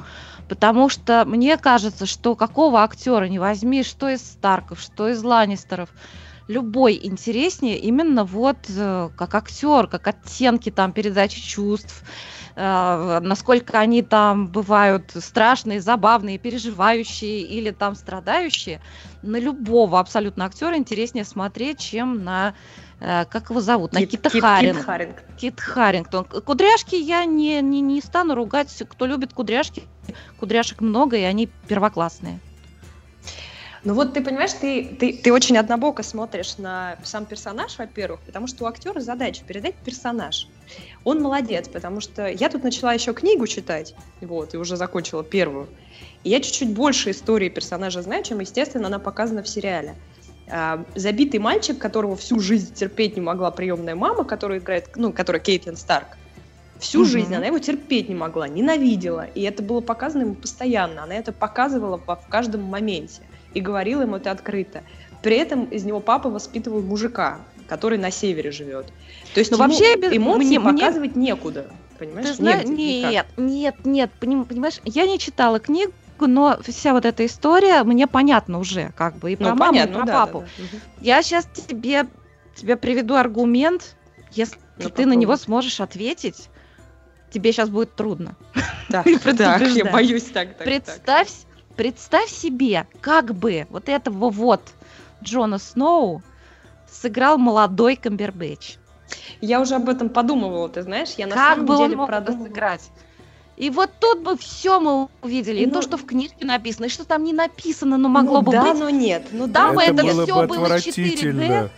[0.47, 5.89] Потому что мне кажется, что какого актера не возьми, что из Старков, что из Ланнистеров,
[6.49, 12.03] любой интереснее именно вот э, как актер, как оттенки там передачи чувств,
[12.55, 18.81] э, насколько они там бывают страшные, забавные, переживающие или там страдающие.
[19.21, 22.55] На любого абсолютно актера интереснее смотреть, чем на
[22.99, 25.37] э, как его зовут, на Кит- Кита Кит- Кит Харинг-.
[25.37, 26.25] Кит Харрингтон.
[26.25, 28.75] Кудряшки я не, не, не стану ругать.
[28.89, 29.83] Кто любит кудряшки,
[30.39, 32.39] кудряшек много, и они первоклассные.
[33.83, 38.47] Ну вот ты понимаешь, ты, ты, ты очень однобоко смотришь на сам персонаж, во-первых, потому
[38.47, 40.49] что у актера задача передать персонаж.
[41.03, 45.73] Он молодец, потому что я тут начала еще книгу читать, вот, и уже закончила первую.
[46.23, 49.97] И я чуть-чуть больше истории персонажа знаю, чем, естественно, она показана в сериале.
[50.51, 55.41] А, забитый мальчик, которого всю жизнь терпеть не могла приемная мама, которая играет, ну, которая
[55.41, 56.17] Кейтлин Старк.
[56.77, 57.07] Всю Мгм.
[57.09, 59.25] жизнь она его терпеть не могла, ненавидела.
[59.25, 61.03] И это было показано ему постоянно.
[61.03, 64.83] Она это показывала в каждом моменте и говорила ему это открыто.
[65.21, 68.87] При этом из него папа воспитывал мужика, который на севере живет.
[69.33, 71.69] То есть Ну, ему вообще, эмоции мне- мне- показывать некуда.
[71.97, 72.27] Понимаешь?
[72.29, 77.03] Ты знаешь, Негде, нет, нет, нет, поним- понимаешь, я не читала книгу, но вся вот
[77.05, 80.05] эта история мне понятна уже, как бы, и про Ну, маму, понятно, и про ну
[80.05, 80.39] да, папу.
[80.57, 80.77] да, да.
[81.01, 82.05] Я сейчас тебе,
[82.55, 83.95] тебе приведу аргумент,
[84.31, 85.15] если Ну, ты на попробуй.
[85.17, 86.49] него сможешь ответить,
[87.31, 88.35] тебе сейчас будет трудно.
[88.89, 90.99] Так, И так, я боюсь так, так, так.
[91.79, 94.61] Представь, себе, как бы вот этого вот
[95.23, 96.21] Джона Сноу
[96.91, 98.75] сыграл молодой Камбербэтч.
[99.39, 102.09] Я уже об этом подумывала, ты знаешь, я на как самом бы он деле мог
[102.09, 102.47] это продумывала.
[102.47, 102.81] сыграть?
[103.55, 105.61] И вот тут бы все мы увидели.
[105.61, 108.41] И Ну, то, что в книжке написано, и что там не написано, но могло ну,
[108.41, 108.79] бы да, быть.
[108.81, 109.27] но нет.
[109.31, 110.15] Ну Там да, это но нет.
[110.15, 110.65] было всё бы было 4D.
[110.65, 111.69] отвратительно.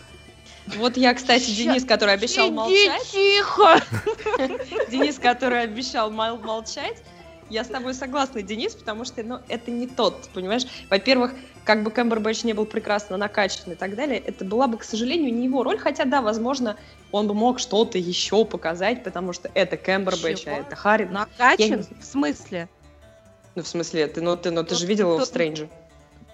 [0.78, 3.80] Вот я, кстати, Денис, который обещал молчать, тихо!
[4.90, 7.02] Денис, который обещал мол- молчать,
[7.52, 10.62] я с тобой согласна, Денис, потому что, ну, это не тот, понимаешь?
[10.90, 11.32] Во-первых,
[11.64, 15.32] как бы Кэмбербэтч не был прекрасно накачан и так далее, это была бы, к сожалению,
[15.34, 16.76] не его роль, хотя, да, возможно,
[17.12, 21.04] он бы мог что-то еще показать, потому что это Кэмбербэтч, а это Харри.
[21.04, 21.80] Я Накачан?
[21.80, 22.68] не- В смысле?
[23.54, 25.68] Ну, в смысле, ты, ну, ты, ну, ты Тут- же видел его в тут- Стрэнджи.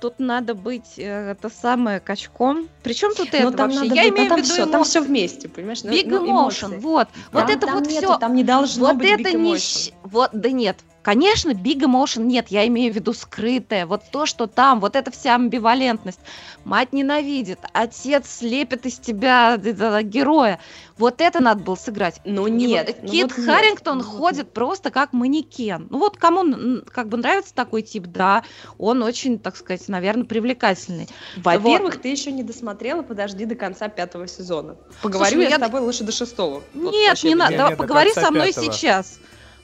[0.01, 2.69] Тут надо быть э, это самое качком.
[2.85, 3.81] Причем тут Ну, это там вообще?
[3.89, 5.83] надо Я быть- имею ну, там в виду все, там все вместе, понимаешь?
[5.83, 6.77] Ну, Big ну, emotion, эмоции.
[6.79, 7.09] вот.
[7.33, 8.19] Вот Там- это вот нету, все.
[8.19, 9.55] Там не должно Вот быть это big не...
[9.55, 9.93] emotion.
[10.05, 10.77] Вот, да нет.
[11.09, 13.87] Конечно, big emotion нет, я имею в виду скрытое.
[13.87, 16.21] Вот то, что там, вот эта вся амбивалентность.
[16.67, 20.61] Мать ненавидит, отец слепит из тебя д- д- героя.
[20.99, 22.21] Вот это надо было сыграть.
[22.27, 22.89] Ну И нет.
[22.89, 25.87] вот ну Кит вот нет, Харрингтон ну вот ходит просто как манекен.
[25.89, 28.45] Ну вот кому как бы нравится такой тип, да,
[28.77, 31.09] он очень, так сказать, наверное, привлекательный.
[31.39, 34.77] Во-первых, ты еще не досмотрела, подожди до конца пятого сезона.
[35.01, 36.63] Поговорю ну я я- с тобой лучше до шестого.
[36.75, 38.73] Вот Нет, вообще не до надо, давай поговори со мной пятого.
[38.75, 39.19] сейчас.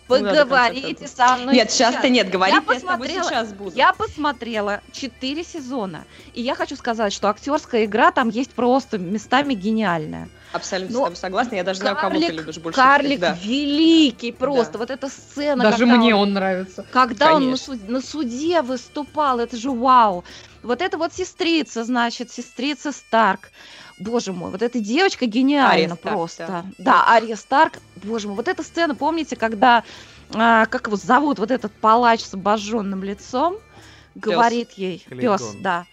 [0.07, 1.07] Ну конца Поговорите пятого.
[1.09, 3.75] со мной Нет, сейчас-то нет, говорить я, с тобой посмотрела- сейчас буду.
[3.77, 9.55] Я посмотрела 4 сезона, и я хочу сказать, что актерская игра там есть просто местами
[9.55, 10.29] гениальная.
[10.53, 12.77] Абсолютно Ну, с тобой согласна, я даже знаю, кого ты Карлик- любишь больше.
[12.79, 13.39] Карлик да.
[13.43, 14.75] великий просто.
[14.75, 14.79] Да.
[14.79, 16.85] Вот эта сцена, Даже мне он, он нравится.
[16.93, 17.67] когда он на, Конечно.
[17.75, 20.23] суд- на суде выступал, это же вау.
[20.63, 23.51] Вот это вот сестрица, значит, сестрица Старк.
[23.99, 26.47] Боже мой, вот эта девочка гениальна Ария Старк, просто.
[26.47, 26.65] да.
[26.79, 27.75] Да, Ария Старк.
[28.03, 29.85] Боже мой, вот эта сцена, помните, когда,
[30.33, 33.57] а, как его зовут, вот этот палач с обожженным лицом,
[34.15, 35.87] говорит ей, пес, да,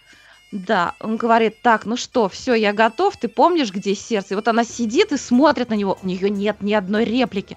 [0.52, 4.34] да, он говорит, так, ну что, все, я готов, ты помнишь, где сердце?
[4.34, 7.56] И вот она сидит и смотрит на него, у нее нет ни одной реплики.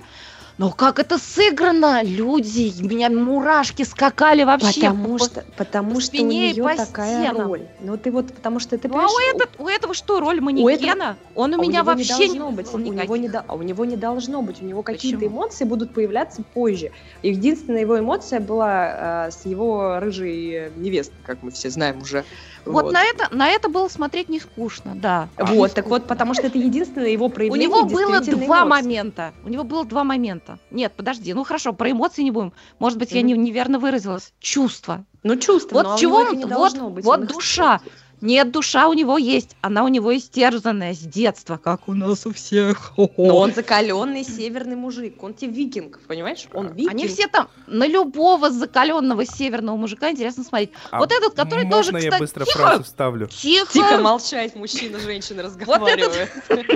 [0.57, 2.01] Но как это сыграно?
[2.01, 4.81] Люди, у меня мурашки скакали вообще.
[4.89, 7.47] Потому по- что, потому по что у нее по такая стенам.
[7.47, 7.67] роль.
[7.81, 10.45] Ну ты вот, потому что ты Ну, а у, этот- у этого что, роль этого-
[10.45, 11.17] манекена?
[11.35, 12.67] Он у а меня не вообще должно быть.
[12.71, 14.61] вызвал У него, не, а у него не должно быть.
[14.61, 16.91] У него какие-то эмоции будут появляться позже.
[17.21, 22.01] И единственная его эмоция была э, с его рыжей э, невестой, как мы все знаем
[22.01, 22.23] уже.
[22.65, 25.30] Вот, на это на это было смотреть не скучно, да.
[25.38, 28.84] Вот, так вот, потому что это единственное его У проявление него было два эмоции.
[28.84, 29.34] момента.
[29.43, 30.60] У него было два момента.
[30.71, 32.54] Нет, подожди, ну хорошо, про эмоции не будем.
[32.80, 33.28] Может быть, я Мгм.
[33.28, 34.34] не, неверно выразилась.
[34.39, 35.06] Чувства.
[35.23, 37.82] Ну, чувство, Вот но у чего он- вот- вот душа.
[38.25, 39.55] Нет, душа у него есть.
[39.61, 42.93] Она у него истерзанная с детства, как у нас у всех.
[42.97, 46.47] Но он закаленный северный мужик, он тебе викинг, понимаешь?
[46.53, 46.91] Он викинг.
[46.91, 50.71] Они все там на любого закаленного северного мужика интересно смотреть.
[50.89, 53.27] А вот этот, который тоже, можно я кстати, быстро тихо, фразу вставлю?
[53.27, 56.31] тихо, Тихо молчать, мужчина, женщина разговаривают.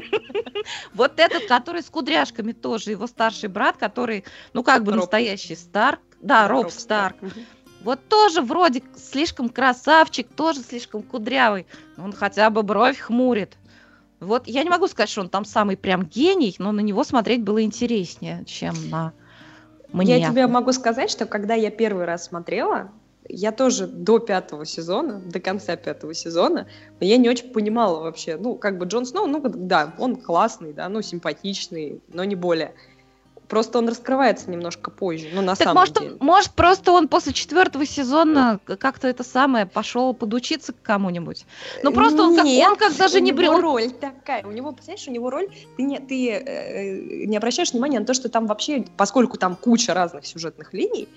[0.93, 6.01] Вот этот, который с кудряшками тоже, его старший брат, который, ну как бы настоящий Старк.
[6.21, 7.15] Да, Роб Старк.
[7.83, 11.65] Вот тоже вроде слишком красавчик, тоже слишком кудрявый.
[11.97, 13.57] но Он хотя бы бровь хмурит.
[14.19, 17.41] Вот я не могу сказать, что он там самый прям гений, но на него смотреть
[17.41, 19.13] было интереснее, чем на
[19.93, 20.19] мне.
[20.19, 22.91] Я тебе могу сказать, что когда я первый раз смотрела,
[23.29, 26.67] я тоже до пятого сезона, до конца пятого сезона,
[26.99, 30.89] я не очень понимала вообще, ну, как бы Джон Сноу, ну, да, он классный, да,
[30.89, 32.73] ну, симпатичный, но не более.
[33.49, 36.17] Просто он раскрывается немножко позже, ну, на Так самом может, деле.
[36.19, 41.45] может, просто он после четвертого сезона как-то это самое пошел подучиться к кому-нибудь.
[41.83, 43.59] Ну просто он как, он как даже у не него брел.
[43.59, 44.45] роль такая.
[44.45, 48.13] У него, представляешь, у него роль, ты не, ты, э, не обращаешь внимания на то,
[48.13, 51.09] что там вообще, поскольку там куча разных сюжетных линий,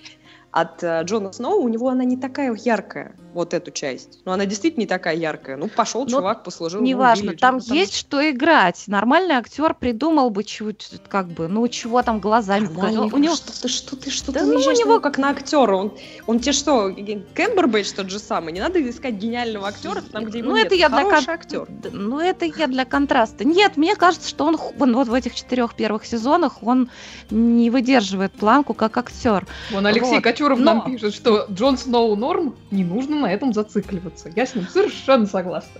[0.53, 4.19] от э, Джона Сноу у него она не такая яркая, вот эту часть.
[4.23, 5.57] Ну, она действительно не такая яркая.
[5.57, 6.79] Ну, пошел Ну, чувак, послужил.
[6.79, 8.83] ну, Неважно, убили, там там- есть что играть.
[8.85, 12.65] Нормальный актер придумал бы чуть, как бы, ну чего там глазами.
[12.67, 15.29] Нормальный, у него что ты, что ты, что Да ну, у него- него как на
[15.31, 15.75] актера?
[15.75, 15.93] Он,
[16.27, 16.95] он тебе что,
[17.33, 18.53] Кэмбербэтч тот же самый?
[18.53, 20.67] Не надо искать гениального актера там, где его Ну, нет.
[20.67, 21.67] это я для кон- актер.
[21.91, 23.43] Ну, это я для контраста.
[23.43, 26.91] Нет, мне кажется, что он, он вот в этих четырех первых сезонах он
[27.31, 29.47] не выдерживает планку как актер.
[29.71, 30.23] Вон Алексей Вот.
[30.43, 34.29] Кочуров Но- нам пишет, что Джон Сноу норм, не нужно на этом зацикливаться.
[34.35, 35.79] Я с ним совершенно согласна.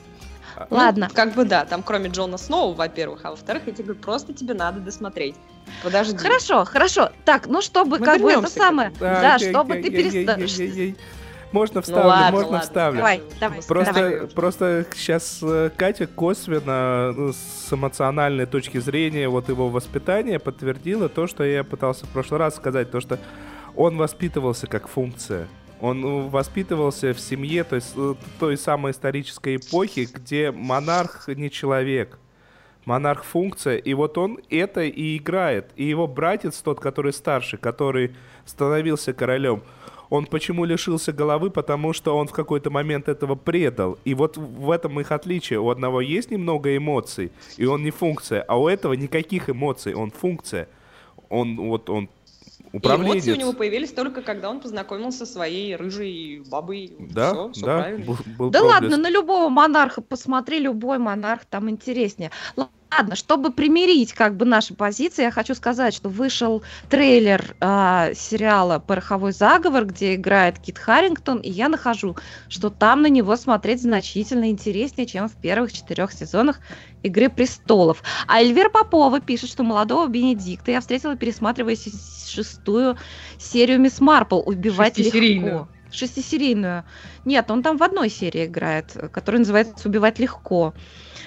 [0.69, 1.09] Ну, Ладно.
[1.13, 4.53] как бы да, там кроме Джона Сноу, во-первых, а во-вторых, я тебе говорю, просто тебе
[4.53, 5.35] надо досмотреть.
[5.83, 6.15] Подожди.
[6.15, 7.09] Хорошо, хорошо.
[7.25, 9.11] Так, ну чтобы Мы как бы это самое, этому.
[9.21, 10.37] да, Ай, чтобы ай, ты перестал.
[11.51, 12.67] Можно Ну вставлю, ладно, можно ладно.
[12.67, 12.97] вставлю.
[12.97, 13.59] Давай, давай.
[13.67, 14.27] Просто, Давай.
[14.27, 15.43] просто сейчас
[15.77, 22.07] Катя косвенно ну, с эмоциональной точки зрения вот его воспитания подтвердила то, что я пытался
[22.07, 23.19] в прошлый раз сказать, то, что
[23.75, 25.47] он воспитывался как функция.
[25.81, 31.51] Он ну, воспитывался в семье то есть, э, той самой исторической эпохи, где монарх не
[31.51, 32.19] человек.
[32.85, 35.71] Монарх функция, и вот он это и играет.
[35.75, 38.13] И его братец, тот, который старше, который
[38.45, 39.63] становился королем,
[40.09, 41.49] он почему лишился головы?
[41.49, 43.97] Потому что он в какой-то момент этого предал.
[44.05, 45.59] И вот в этом их отличие.
[45.59, 50.11] У одного есть немного эмоций, и он не функция, а у этого никаких эмоций, он
[50.11, 50.67] функция.
[51.29, 52.09] Он вот он
[52.73, 53.13] И управленец.
[53.27, 56.95] эмоции у него появились только когда он познакомился со своей рыжей бабой.
[56.99, 58.05] Да, Всё, всё да, правильно.
[58.05, 58.81] был, был Да проблеск.
[58.81, 62.31] ладно, на любого монарха посмотри, любой монарх там интереснее.
[62.97, 68.79] Ладно, чтобы примирить как бы наши позиции, я хочу сказать, что вышел трейлер а, сериала
[68.79, 72.15] «Пороховой заговор», где играет Кит Харрингтон, и я нахожу,
[72.49, 76.59] что там на него смотреть значительно интереснее, чем в первых четырех сезонах
[77.01, 78.03] «Игры престолов».
[78.27, 81.75] А Эльвира Попова пишет, что молодого Бенедикта я встретила, пересматривая
[82.27, 82.97] шестую
[83.39, 85.67] серию «Мисс Марпл» «Убивать легко».
[85.93, 86.83] Шестисерийную.
[87.23, 90.73] Нет, он там в одной серии играет, которая называется «Убивать легко».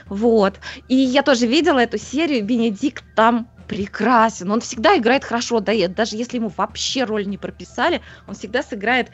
[0.08, 0.60] Вот.
[0.88, 4.50] И я тоже видела эту серию, Бенедикт там прекрасен.
[4.50, 8.62] Он всегда играет хорошо, да, и даже если ему вообще роль не прописали, он всегда
[8.62, 9.10] сыграет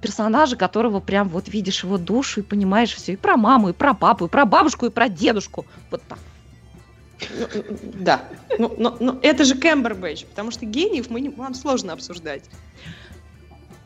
[0.00, 3.94] персонажа, которого прям вот видишь его душу и понимаешь все и про маму, и про
[3.94, 5.66] папу, и про бабушку, и про дедушку.
[5.90, 6.18] Вот так.
[7.38, 7.46] Ну,
[7.94, 8.24] Да.
[8.58, 12.44] Ну, но- но это же Кэмбербэтч, потому что гениев мы не, нам сложно обсуждать.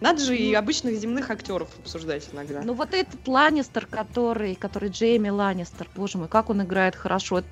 [0.04, 2.60] Надо же и обычных земных актеров обсуждать иногда.
[2.62, 7.42] Ну вот этот Ланнистер, который, который Джейми Ланнистер, боже мой, как он играет хорошо.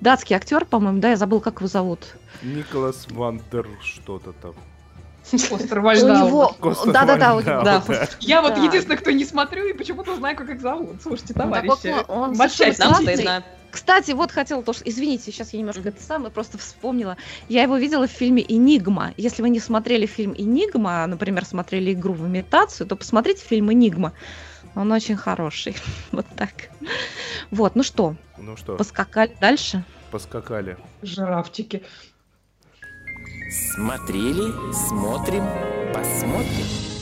[0.00, 2.00] Датский актер, по-моему, да, я забыл, как его зовут.
[2.42, 4.54] Николас Валдер что-то там.
[5.30, 7.82] У него, да-да-да, Да.
[8.18, 8.64] Я вот Да.
[8.64, 11.00] единственное, кто не смотрю и почему-то знаю, как их зовут.
[11.00, 11.94] Слушайте, Ну, товарищи.
[12.08, 12.96] он совершенно
[13.70, 17.16] Кстати, вот хотела тоже, извините, сейчас я немножко это самое просто вспомнила.
[17.48, 19.12] Я его видела в фильме «Энигма».
[19.16, 23.72] Если вы не смотрели фильм «Энигма», а, например, смотрели «Игру в имитацию», то посмотрите фильм
[23.72, 24.12] «Энигма».
[24.74, 25.76] Он очень хороший.
[26.12, 26.52] Вот так.
[27.50, 29.84] Вот, ну что, Ну что, поскакали дальше.
[30.10, 30.76] поскакали.
[31.02, 31.82] Жирафчики.
[33.74, 35.44] Смотрели, смотрим,
[35.94, 36.97] посмотрим.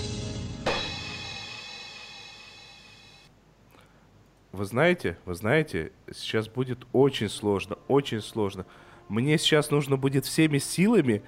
[4.56, 8.64] Вы знаете, вы знаете, сейчас будет очень сложно, очень сложно.
[9.08, 11.22] Мне сейчас нужно будет всеми силами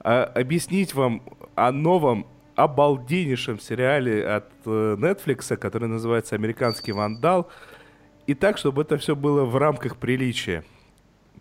[0.00, 1.22] а, объяснить вам
[1.54, 7.50] о новом обалденнейшем сериале от э, Netflix, который называется «Американский вандал»,
[8.26, 10.62] и так, чтобы это все было в рамках приличия.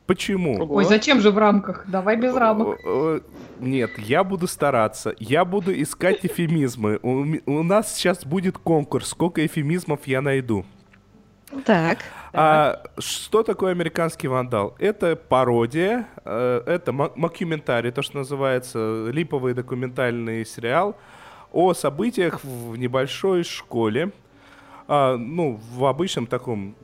[0.06, 0.65] Почему?
[0.69, 1.86] Ой, зачем же в рамках?
[1.88, 2.79] Давай без рамок.
[2.86, 3.21] Э, э,
[3.60, 5.13] Нет, я буду стараться.
[5.19, 6.99] Я буду искать эфемизмы.
[7.03, 9.10] У, у нас сейчас будет конкурс.
[9.10, 10.65] Сколько эфемизмов я найду.
[11.65, 11.99] Так.
[12.33, 14.75] А что такое американский вандал?
[14.79, 20.95] Это пародия, э, это мокюментарий, то, что называется липовый документальный сериал
[21.51, 24.11] о событиях в небольшой школе,
[24.87, 26.75] а, ну, в обычном таком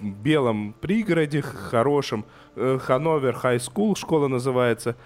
[0.00, 2.24] белом пригороде, хорошем,
[2.56, 4.96] Hanover High School школа называется.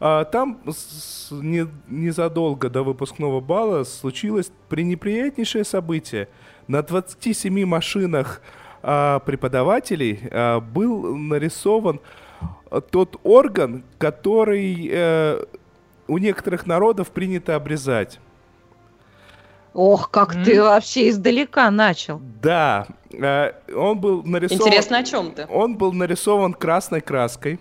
[0.00, 6.28] А, Там с- не- незадолго до выпускного бала случилось пренеприятнейшее событие.
[6.68, 8.42] На 27 машинах
[8.82, 12.00] а, преподавателей а, был нарисован
[12.90, 15.42] тот орган, который э,
[16.08, 18.20] у некоторых народов принято обрезать.
[19.72, 20.44] Ох, как М.
[20.44, 22.20] ты вообще издалека начал.
[22.42, 24.66] Да, э, он был нарисован.
[24.68, 25.46] Интересно, о чем ты?
[25.48, 27.58] Он был нарисован красной краской.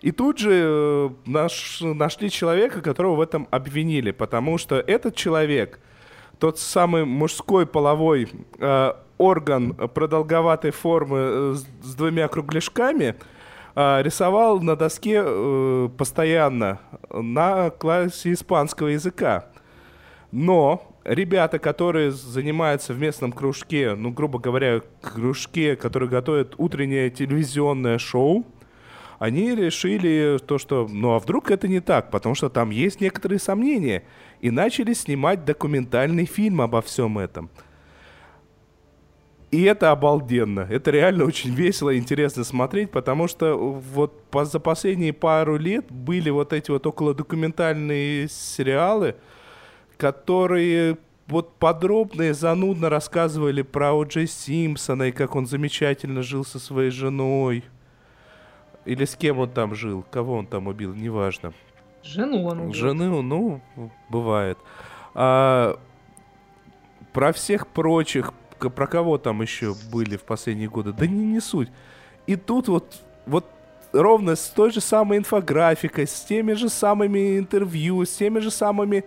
[0.00, 5.78] И тут же э, наш, нашли человека, которого в этом обвинили, потому что этот человек,
[6.38, 13.16] тот самый мужской половой э, орган продолговатой формы э, с, с двумя кругляшками,
[13.74, 19.46] э, рисовал на доске э, постоянно на классе испанского языка.
[20.32, 27.98] Но ребята, которые занимаются в местном кружке, ну, грубо говоря, кружке, который готовит утреннее телевизионное
[27.98, 28.46] шоу,
[29.20, 33.38] они решили то, что, ну, а вдруг это не так, потому что там есть некоторые
[33.38, 34.02] сомнения,
[34.40, 37.50] и начали снимать документальный фильм обо всем этом.
[39.50, 40.60] И это обалденно.
[40.60, 45.92] Это реально очень весело и интересно смотреть, потому что вот по- за последние пару лет
[45.92, 49.16] были вот эти вот около документальные сериалы,
[49.98, 54.06] которые вот подробно и занудно рассказывали про О.
[54.08, 57.64] Симпсона и как он замечательно жил со своей женой.
[58.90, 61.52] Или с кем он там жил, кого он там убил, неважно.
[62.02, 62.72] Жену он убил.
[62.72, 63.60] Жены, ну,
[64.08, 64.58] бывает.
[65.14, 65.78] А,
[67.12, 71.68] про всех прочих, про кого там еще были в последние годы, да не, не суть.
[72.26, 73.46] И тут вот, вот
[73.92, 79.04] ровно с той же самой инфографикой, с теми же самыми интервью, с теми же самыми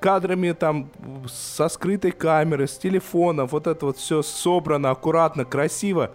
[0.00, 0.90] кадрами там
[1.28, 6.12] со скрытой камеры, с телефона, вот это вот все собрано аккуратно, красиво,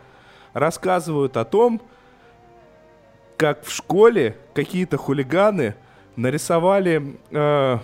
[0.54, 1.80] рассказывают о том,
[3.44, 5.76] как в школе какие-то хулиганы
[6.16, 7.78] нарисовали, э,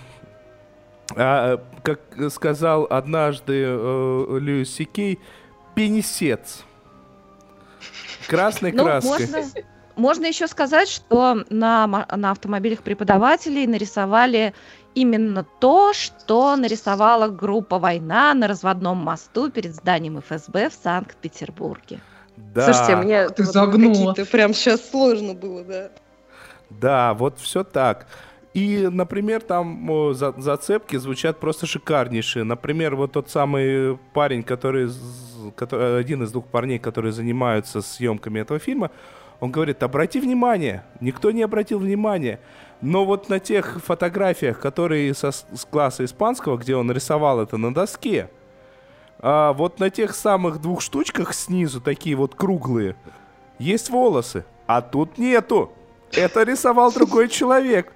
[1.17, 1.99] а, как
[2.31, 5.19] сказал однажды э, Льюис Сикей,
[5.75, 6.63] пенисец.
[8.29, 9.27] Красной Ну, краской.
[9.27, 9.43] можно,
[9.97, 14.53] можно еще сказать, что на, на автомобилях преподавателей нарисовали
[14.95, 21.99] именно то, что нарисовала группа «Война» на разводном мосту перед зданием ФСБ в Санкт-Петербурге.
[22.53, 24.13] Да, Слушайте, мне Ты вот загнула.
[24.13, 25.89] какие-то прям сейчас сложно было, да.
[26.69, 28.07] да, вот все так.
[28.55, 32.43] И, например, там за- зацепки звучат просто шикарнейшие.
[32.43, 34.89] Например, вот тот самый парень, который,
[35.55, 38.89] который- один из двух парней, которые занимаются съемками этого фильма,
[39.39, 42.39] он говорит, обрати внимание, никто не обратил внимания.
[42.81, 47.73] Но вот на тех фотографиях, которые со, с класса испанского, где он рисовал это на
[47.73, 48.29] доске,
[49.19, 52.95] а вот на тех самых двух штучках снизу, такие вот круглые,
[53.59, 55.71] есть волосы, а тут нету.
[56.11, 57.93] Это рисовал другой человек.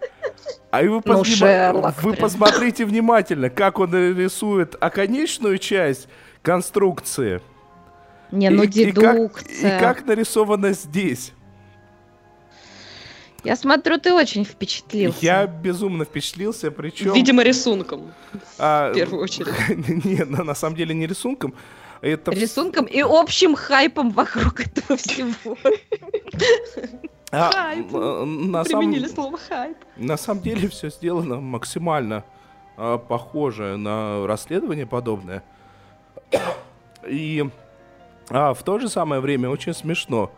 [0.69, 2.21] А вы, Ну, познима- Шерлок вы прям.
[2.23, 6.07] посмотрите внимательно, как он рисует оконечную часть
[6.41, 7.41] конструкции.
[8.31, 9.77] Не, ну и, и как, дедукция.
[9.77, 11.33] и как нарисовано здесь.
[13.43, 15.17] Я смотрю, ты очень впечатлился.
[15.21, 17.13] Я безумно впечатлился, причем...
[17.13, 18.13] Видимо, рисунком,
[18.58, 19.53] а, в первую очередь.
[20.06, 21.53] Нет, на, на самом деле не рисунком.
[22.01, 25.58] Это Рисунком и общим хайпом вокруг этого всего.
[27.32, 27.89] а, хайп.
[27.91, 29.77] самом- Применили слово хайп.
[29.95, 32.25] На самом деле все сделано максимально
[32.77, 35.43] а, похоже на расследование подобное.
[37.08, 37.45] И
[38.29, 40.32] а, в то же самое время очень смешно.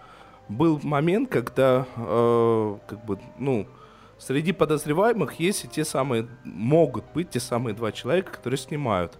[0.47, 3.67] Был момент, когда э, как бы, ну,
[4.17, 9.17] среди подозреваемых есть и те самые, могут быть те самые два человека, которые снимают.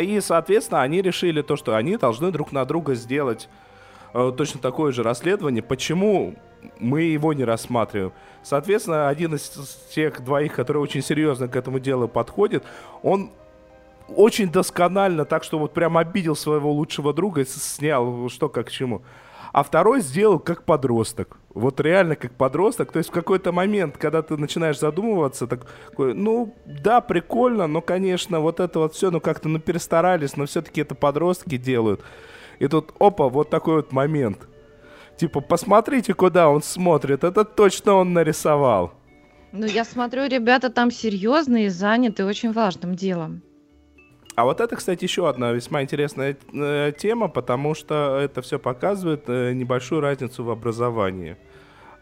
[0.00, 3.48] И, соответственно, они решили то, что они должны друг на друга сделать
[4.14, 5.62] э, точно такое же расследование.
[5.62, 6.34] Почему
[6.78, 8.12] мы его не рассматриваем.
[8.42, 9.48] Соответственно, один из
[9.94, 12.64] тех двоих, который очень серьезно к этому делу подходит,
[13.02, 13.30] он
[14.08, 18.70] очень досконально, так что вот прям обидел своего лучшего друга и снял что как к
[18.70, 19.02] чему.
[19.52, 21.38] А второй сделал как подросток.
[21.54, 22.92] Вот реально как подросток.
[22.92, 28.40] То есть в какой-то момент, когда ты начинаешь задумываться, такой, ну да, прикольно, но, конечно,
[28.40, 32.02] вот это вот все, ну как-то ну перестарались, но все-таки это подростки делают.
[32.58, 34.46] И тут, опа, вот такой вот момент.
[35.16, 37.24] Типа, посмотрите, куда он смотрит.
[37.24, 38.92] Это точно он нарисовал.
[39.52, 43.42] Ну, я смотрю, ребята там серьезные, заняты очень важным делом.
[44.36, 49.24] А вот это, кстати, еще одна весьма интересная э, тема, потому что это все показывает
[49.28, 51.38] э, небольшую разницу в образовании.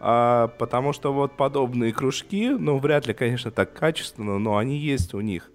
[0.01, 5.15] А, потому что вот подобные кружки, ну, вряд ли, конечно, так качественно, но они есть
[5.15, 5.49] у них.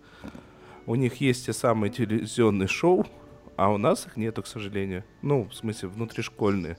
[0.86, 3.06] У них есть те самые телевизионные шоу,
[3.58, 5.04] а у нас их нету, к сожалению.
[5.22, 6.78] Ну, в смысле, внутришкольные.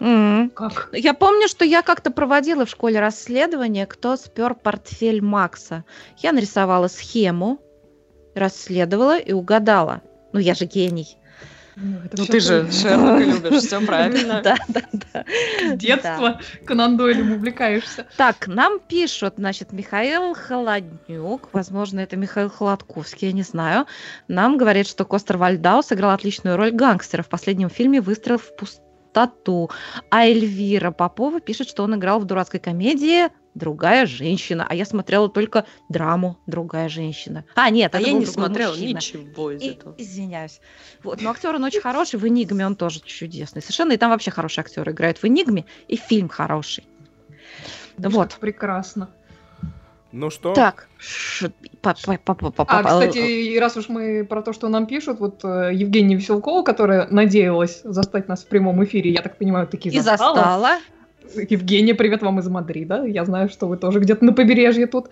[0.00, 0.50] Mm-hmm.
[0.50, 0.90] Как?
[0.92, 5.84] Я помню, что я как-то проводила в школе расследование, кто спер портфель Макса.
[6.18, 7.60] Я нарисовала схему,
[8.38, 10.02] расследовала и угадала.
[10.32, 11.18] Ну, я же гений.
[11.80, 14.40] Ну, ну ты же Шерлока любишь, все правильно.
[14.44, 15.24] Да, да, да.
[15.76, 18.06] Детство Конан Дойлем увлекаешься.
[18.16, 23.86] Так, нам пишут, значит, Михаил Холоднюк, возможно, это Михаил Холодковский, я не знаю,
[24.26, 29.70] нам говорит, что Костер Вальдау сыграл отличную роль гангстера в последнем фильме «Выстрел в пустоту».
[30.10, 33.28] А Эльвира Попова пишет, что он играл в дурацкой комедии
[33.58, 34.66] другая женщина.
[34.68, 37.44] А я смотрела только драму другая женщина.
[37.54, 38.96] А, нет, а я не смотрела мужчина.
[38.96, 39.94] ничего из этого.
[39.98, 40.60] Извиняюсь.
[41.02, 43.60] Вот, но актер он очень хороший, в Энигме он тоже чудесный.
[43.60, 46.86] Совершенно, и там вообще хорошие актеры играют в Энигме, и фильм хороший.
[47.98, 48.36] Да вот.
[48.40, 49.10] Прекрасно.
[50.10, 50.54] Ну что?
[50.54, 50.88] Так.
[52.68, 57.06] А, кстати, раз уж мы про то, что нам пишут, вот э, Евгения Веселкова, которая
[57.08, 60.32] надеялась застать нас в прямом эфире, я так понимаю, таки застала.
[60.32, 60.78] И застала.
[61.34, 63.04] Евгения, привет вам из Мадрида.
[63.04, 65.10] Я знаю, что вы тоже где-то на побережье тут.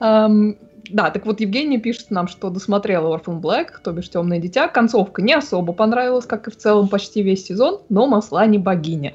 [0.00, 0.56] Um,
[0.90, 4.68] да, так вот Евгения пишет нам, что досмотрела Orphan Black, то бишь Темное дитя.
[4.68, 9.14] Концовка не особо понравилась, как и в целом почти весь сезон, но масла не богиня.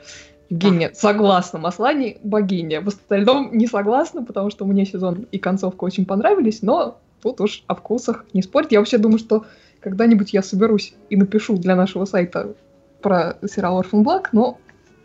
[0.50, 2.82] Евгения, согласна, масла не богиня.
[2.82, 7.64] В остальном не согласна, потому что мне сезон и концовка очень понравились, но тут уж
[7.68, 8.72] о вкусах не спорить.
[8.72, 9.46] Я вообще думаю, что
[9.80, 12.54] когда-нибудь я соберусь и напишу для нашего сайта
[13.02, 14.58] про сериал Orphan Black, но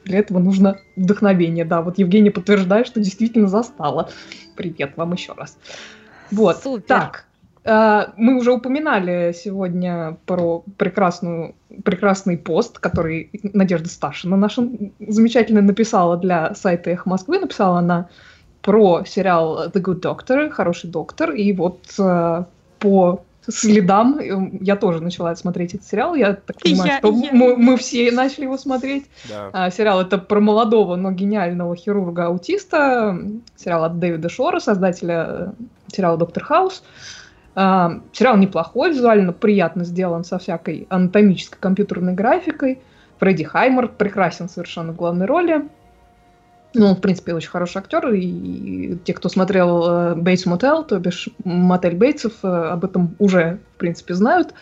[0.06, 1.64] для этого нужно вдохновение.
[1.64, 4.08] Да, вот Евгения подтверждает, что действительно застала.
[4.56, 5.58] Привет вам еще раз.
[6.30, 6.86] Вот, Супер.
[6.86, 7.26] так.
[7.64, 11.54] Э, мы уже упоминали сегодня про прекрасную,
[11.84, 14.68] прекрасный пост, который Надежда Сташина наша
[15.00, 17.40] замечательно написала для сайта Эх Москвы.
[17.40, 18.08] Написала она
[18.62, 21.32] про сериал The Good Doctor, хороший доктор.
[21.32, 22.44] И вот э,
[22.78, 24.18] по следам.
[24.60, 26.14] Я тоже начала смотреть этот сериал.
[26.14, 27.32] Я так понимаю, я, что я...
[27.32, 29.06] Мы, мы все начали его смотреть.
[29.28, 29.50] Да.
[29.52, 33.18] А, сериал это про молодого, но гениального хирурга-аутиста.
[33.56, 35.52] Сериал от Дэвида Шора, создателя э,
[35.92, 36.82] сериала Доктор Хаус.
[37.54, 42.80] А, сериал неплохой, визуально приятно сделан со всякой анатомической компьютерной графикой.
[43.18, 45.68] Фредди Хаймер прекрасен совершенно в главной роли.
[46.74, 51.28] Ну, он, в принципе, очень хороший актер, и те, кто смотрел Бейтс Мотел, то бишь
[51.44, 54.52] мотель Бейтсов, э, об этом уже, в принципе, знают.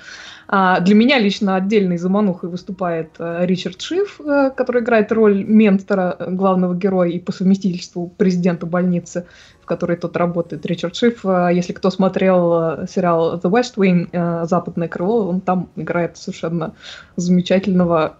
[0.46, 6.16] А для меня лично отдельной заманухой выступает э, Ричард Шиф, э, который играет роль ментора
[6.28, 9.26] главного героя и по совместительству президента больницы
[9.64, 11.24] в которой тот работает, Ричард Шиф.
[11.24, 16.18] Э, если кто смотрел э, сериал The West Wing, э, «Западное крыло», он там играет
[16.18, 16.74] совершенно
[17.16, 18.18] замечательного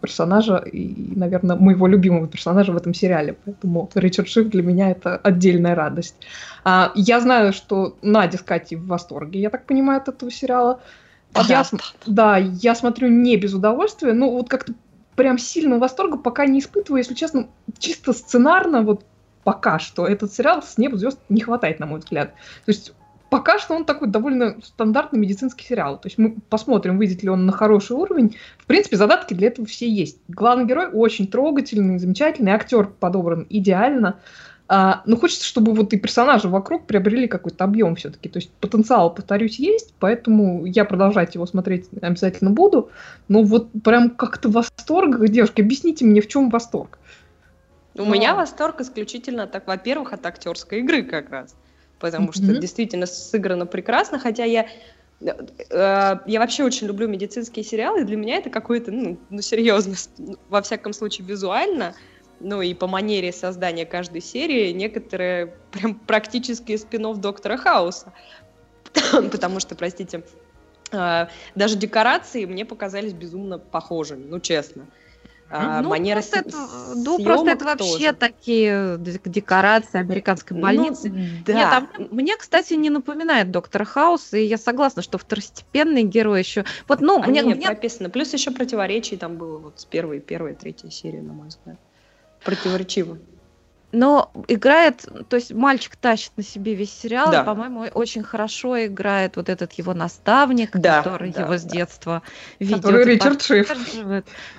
[0.00, 3.36] персонажа и, наверное, моего любимого персонажа в этом сериале.
[3.44, 6.16] Поэтому Ричард Шиф для меня это отдельная радость.
[6.64, 10.80] А, я знаю, что Надя с Катей в восторге, я так понимаю, от этого сериала.
[11.48, 11.64] Я,
[12.06, 14.72] да, я смотрю не без удовольствия, ну вот как-то
[15.14, 17.48] прям сильного восторга пока не испытываю, если честно,
[17.78, 19.04] чисто сценарно, вот
[19.44, 22.34] пока что этот сериал с неба звезд не хватает, на мой взгляд.
[22.64, 22.92] То есть
[23.34, 25.98] пока что он такой довольно стандартный медицинский сериал.
[25.98, 28.36] То есть мы посмотрим, выйдет ли он на хороший уровень.
[28.58, 30.18] В принципе, задатки для этого все есть.
[30.28, 34.20] Главный герой очень трогательный, замечательный, актер подобран идеально.
[34.66, 38.28] А, но хочется, чтобы вот и персонажи вокруг приобрели какой-то объем все-таки.
[38.28, 42.90] То есть потенциал, повторюсь, есть, поэтому я продолжать его смотреть обязательно буду.
[43.28, 46.98] Но вот прям как-то восторг, девушки, объясните мне, в чем восторг?
[47.96, 51.54] У меня восторг исключительно, так, во-первых, от актерской игры как раз,
[52.00, 52.52] потому mm-hmm.
[52.52, 54.66] что действительно сыграно прекрасно, хотя я
[55.20, 55.30] э,
[55.70, 59.94] я вообще очень люблю медицинские сериалы, и для меня это какой-то, ну, ну, серьезно,
[60.48, 61.94] во всяком случае, визуально,
[62.40, 68.12] ну, и по манере создания каждой серии, некоторые прям практически спин Доктора Хауса.
[69.12, 70.24] Потому что, простите,
[70.90, 74.86] э, даже декорации мне показались безумно похожими, ну, честно.
[74.86, 74.88] а,
[75.50, 76.56] ну, манера просто это,
[76.96, 78.14] ну, просто это вообще тоже.
[78.14, 81.10] такие декорации американской больницы.
[81.10, 81.88] Ну, Нет, да.
[81.96, 86.64] а мне, кстати, не напоминает доктора Хаус, и я согласна, что второстепенный герой еще.
[86.88, 88.08] Вот, ну, Они мне, мне прописаны.
[88.08, 91.76] Плюс еще противоречий там было вот с первой, первой, третьей серии, на мой взгляд.
[92.42, 93.18] Противоречиво.
[93.94, 97.42] Но играет, то есть мальчик тащит на себе весь сериал, Да.
[97.42, 101.70] и, по-моему, очень хорошо играет вот этот его наставник, Да, который да, его с да.
[101.70, 102.22] детства
[102.58, 102.82] ведет.
[102.82, 103.72] Который Ричард Шиф.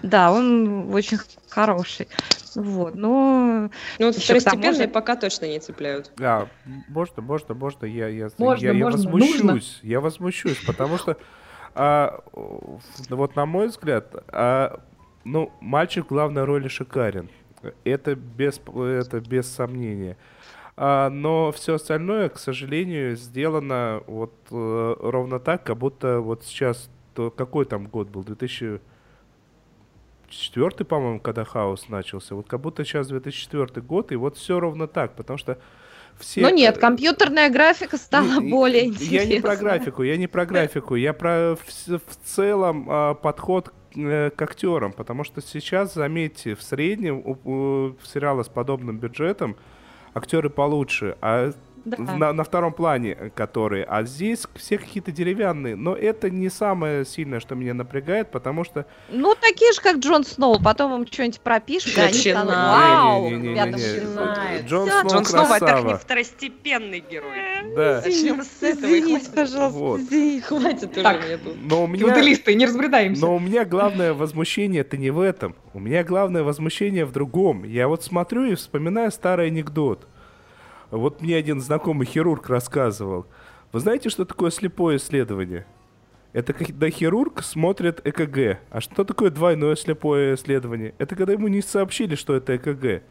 [0.02, 1.20] Да, он очень
[1.50, 2.08] хороший.
[2.56, 3.70] Вот, но
[4.00, 6.14] Ну, второстепенные же- пока точно не цепляют.
[6.22, 6.48] А,
[6.88, 9.62] можно, можно, можно, я, я, Можно, я, я можно, возмущусь, нужно.
[9.84, 11.18] я возмущусь, потому что,
[11.74, 12.22] а,
[13.10, 14.80] вот на мой взгляд, а,
[15.26, 17.30] ну, мальчик в главной роли шикарен,
[17.84, 20.18] это без, это без сомнения.
[20.78, 26.90] А, но все остальное, к сожалению, сделано вот э, ровно так, как будто вот сейчас,
[27.14, 28.82] то, какой там год был, 2004,
[30.86, 35.16] по-моему, когда хаос начался, вот как будто сейчас 2004 год, и вот все ровно так,
[35.16, 35.58] потому что
[36.20, 36.42] все...
[36.42, 39.36] ну нет, компьютерная графика стала не- более Я интересной.
[39.36, 44.42] не про графику, я не про графику, я про в, в целом а, подход к
[44.42, 49.56] актерам, потому что сейчас, заметьте, в среднем у, у сериала с подобным бюджетом
[50.14, 51.54] актеры получше, а
[51.86, 51.98] Да.
[52.00, 57.06] на, на втором плане э, которые, а здесь все какие-то деревянные, но это не самое
[57.06, 60.60] сильное, что меня напрягает, потому что Ну, такие же, как Джон Сноу.
[60.62, 62.80] Потом вам что-нибудь пропишут, и они станут Начинает.
[62.80, 63.24] вау.
[63.30, 63.52] Не-не-не-не-не.
[63.52, 64.66] ребята, начинает.
[64.66, 64.90] Джон.
[64.90, 65.88] Сноу Джон Сноу это красава.
[65.92, 67.38] не второстепенный герой.
[67.76, 68.02] Да.
[68.06, 68.86] Начнем с этого.
[68.86, 69.36] Извините, хватит.
[69.36, 70.00] пожалуйста, Вот.
[70.02, 70.46] извините.
[70.46, 71.26] Хватит уже Так.
[71.26, 71.56] мне тут.
[71.64, 72.06] Но у меня...
[72.08, 73.22] Феодалисты, не разбредаемся.
[73.22, 75.56] Но у меня главное возмущение это не в этом.
[75.74, 77.64] У меня главное возмущение в другом.
[77.64, 80.08] Я вот смотрю и вспоминаю старый анекдот.
[80.92, 83.26] Вот мне один знакомый хирург рассказывал.
[83.72, 85.66] Вы знаете, что такое слепое исследование?
[86.34, 88.60] Это когда хирург смотрит ЭКГ.
[88.70, 90.94] А что такое двойное слепое исследование?
[90.98, 93.04] Это когда ему не сообщили, что это ЭКГ.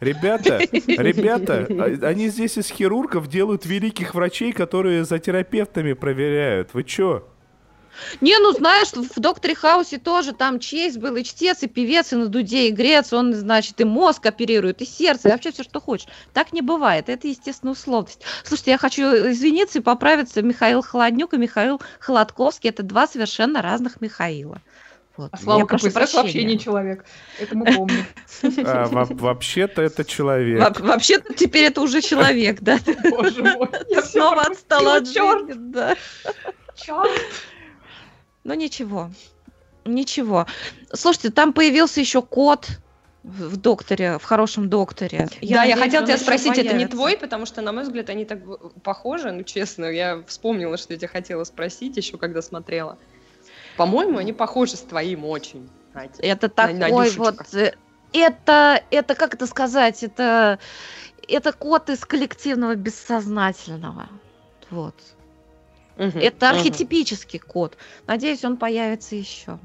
[0.00, 6.74] Ребята, ребята, а- они здесь из хирургов делают великих врачей, которые за терапевтами проверяют.
[6.74, 7.26] Вы чё?
[8.20, 12.16] Не, ну знаешь, в Докторе Хаусе тоже там честь был, и чтец, и певец, и
[12.16, 16.08] на дуде игрец, он, значит, и мозг оперирует, и сердце, и вообще все, что хочешь.
[16.32, 18.22] Так не бывает, это, естественно, условность.
[18.44, 24.00] Слушайте, я хочу извиниться и поправиться, Михаил Холоднюк и Михаил Холодковский, это два совершенно разных
[24.00, 24.60] Михаила.
[25.16, 25.30] Вот.
[25.32, 27.04] А Слава КПСС вообще не человек.
[27.38, 28.04] Это мы помним.
[28.66, 30.80] А, во- вообще-то это человек.
[30.80, 32.80] Во- Вообще-то теперь это уже человек, да?
[33.10, 33.68] Боже мой.
[33.90, 35.94] Я Снова отстала от жизни, да.
[36.74, 37.10] чёрт.
[38.44, 39.10] Ну ничего,
[39.84, 40.46] ничего.
[40.92, 42.68] Слушайте, там появился еще кот
[43.22, 45.28] в докторе, в хорошем докторе.
[45.40, 46.96] да, я надеюсь, хотела он тебя спросить, это не появится.
[46.96, 50.92] твой, потому что, на мой взгляд, они так э, похожи, ну, честно, я вспомнила, что
[50.92, 52.98] я тебя хотела спросить еще, когда смотрела.
[53.78, 55.70] По-моему, они похожи с твоим очень.
[55.94, 56.20] Катя.
[56.20, 57.18] Это На- такой Надюшечка.
[57.20, 57.54] вот...
[57.54, 57.74] э,
[58.12, 60.58] Это, это, как это сказать, это,
[61.26, 64.08] это кот из коллективного бессознательного.
[64.70, 64.94] Вот.
[65.96, 66.56] Мгм, Это мгм.
[66.56, 67.76] архетипический кот.
[68.06, 69.58] Надеюсь, он появится еще.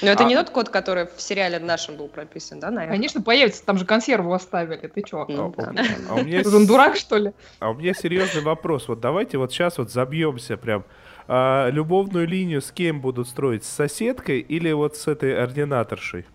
[0.00, 2.94] Но это А- не тот код, который в сериале нашем был прописан, да, наверное?
[2.96, 4.86] Конечно, появится, там же консерву оставили.
[4.86, 5.24] Ты чё?
[5.28, 5.72] Ну, да.
[6.08, 7.32] а у меня он дурак, что ли?
[7.58, 8.86] А у меня серьезный вопрос.
[8.88, 10.84] Вот давайте вот сейчас вот забьемся прям.
[11.26, 13.64] А, любовную линию с кем будут строить?
[13.64, 16.26] С соседкой или вот с этой ординаторшей?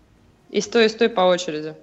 [0.50, 1.74] И стой, и стой по очереди.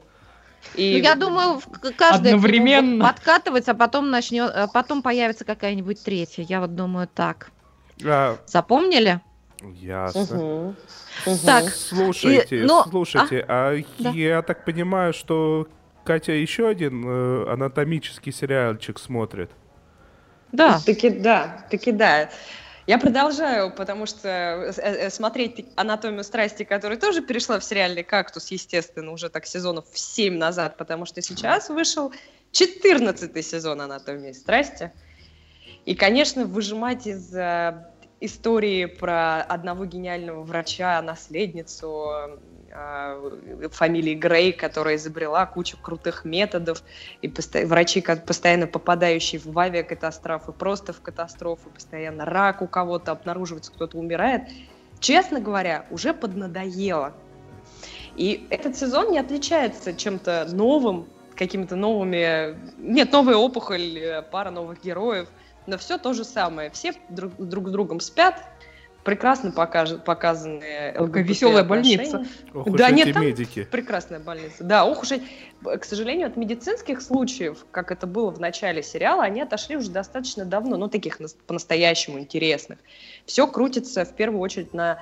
[0.75, 3.05] И Ну, я думаю, в- к- каждая к нему будет Одновременно.
[3.05, 6.43] подкатывать, а потом начнет, а потом появится какая-нибудь третья.
[6.43, 7.51] Я вот думаю так.
[8.03, 9.21] А, Запомнили?
[9.61, 10.75] ясно.
[11.25, 11.39] Мгм.
[11.45, 14.09] Так, Слушайте, И- ну, слушайте, а, да.
[14.09, 15.67] я так понимаю, что
[16.03, 19.49] Катя еще один э, анатомический сериальчик смотрит.
[20.51, 20.79] Да.
[20.85, 22.29] Таки да, таки да.
[22.87, 28.51] Я продолжаю, потому что э, э, смотреть «Анатомию страсти», которая тоже перешла в сериальный «Кактус»,
[28.51, 32.13] естественно, уже так сезонов в 7 назад, потому что сейчас вышел
[32.51, 34.91] 14 сезон «Анатомии страсти».
[35.85, 37.85] И, конечно, выжимать из э,
[38.19, 42.07] истории про одного гениального врача, наследницу
[42.69, 46.81] э, фамилии Грей, которая изобрела кучу крутых методов,
[47.21, 53.71] и посто- врачи, постоянно попадающие в авиакатастрофы, просто в катастрофы, постоянно рак у кого-то обнаруживается,
[53.71, 54.43] кто-то умирает.
[54.99, 57.13] Честно говоря, уже поднадоело.
[58.15, 62.57] И этот сезон не отличается чем-то новым, какими-то новыми...
[62.77, 65.29] Нет, новая опухоль, э, пара новых героев,
[65.67, 66.69] но все то же самое.
[66.71, 68.41] Все друг, друг с другом спят,
[69.03, 70.63] прекрасно покаж- показаны
[70.95, 71.97] LGBT веселая отношения.
[72.11, 72.25] больница.
[72.53, 73.63] Ох уж Да, нет, там медики.
[73.69, 74.63] Прекрасная больница.
[74.63, 75.21] Да, ох уж, и-
[75.77, 80.43] к сожалению, от медицинских случаев, как это было в начале сериала, они отошли уже достаточно
[80.45, 82.79] давно, ну, таких нас- по-настоящему интересных.
[83.25, 84.99] Все крутится в первую очередь на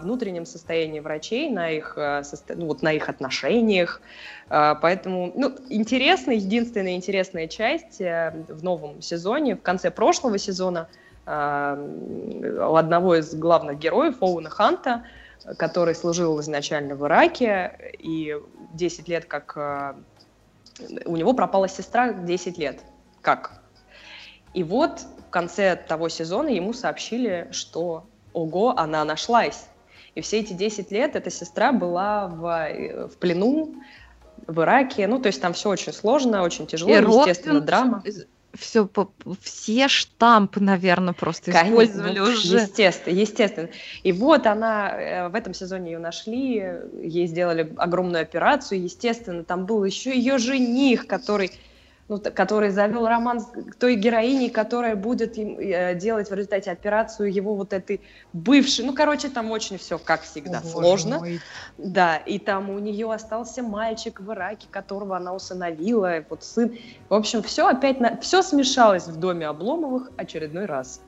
[0.00, 2.22] внутреннем состоянии врачей, на их, э,
[2.54, 4.00] ну, вот на их отношениях.
[4.48, 10.88] Э, поэтому, ну, интересная, единственная интересная часть э, в новом сезоне, в конце прошлого сезона,
[11.26, 15.04] э, у одного из главных героев, Оуэна Ханта,
[15.58, 18.36] который служил изначально в Ираке, и
[18.74, 19.52] 10 лет как...
[19.56, 19.94] э,
[21.06, 22.80] у него пропала сестра 10 лет.
[23.20, 23.62] Как?
[24.54, 28.04] И вот в конце того сезона ему сообщили, что
[28.36, 29.66] ого, она нашлась.
[30.14, 33.74] И все эти 10 лет эта сестра была в, э, в плену
[34.46, 35.06] в Ираке.
[35.06, 38.02] Ну, то есть там все очень сложно, очень тяжело, И естественно, родственницы- драма.
[38.54, 38.88] Все,
[39.42, 42.56] все штампы, наверное, просто Конечно, использовали ну, уже.
[42.60, 43.68] Естественно, естественно.
[44.02, 46.64] И вот она, э, в этом сезоне ее нашли,
[47.02, 51.50] ей сделали огромную операцию, естественно, там был еще ее жених, который,
[52.08, 53.48] ну, который завел роман с
[53.78, 58.00] той героиней, которая будет им, э, делать в результате операцию его вот этой
[58.32, 58.84] бывшей.
[58.84, 61.18] Ну, короче, там очень все, как всегда, О, сложно.
[61.18, 61.40] мой.
[61.78, 66.78] Да, и там у нее остался мальчик в Ираке, которого она усыновила, и вот сын.
[67.08, 68.20] В общем, все опять, на...
[68.20, 71.00] все смешалось в доме Обломовых очередной раз.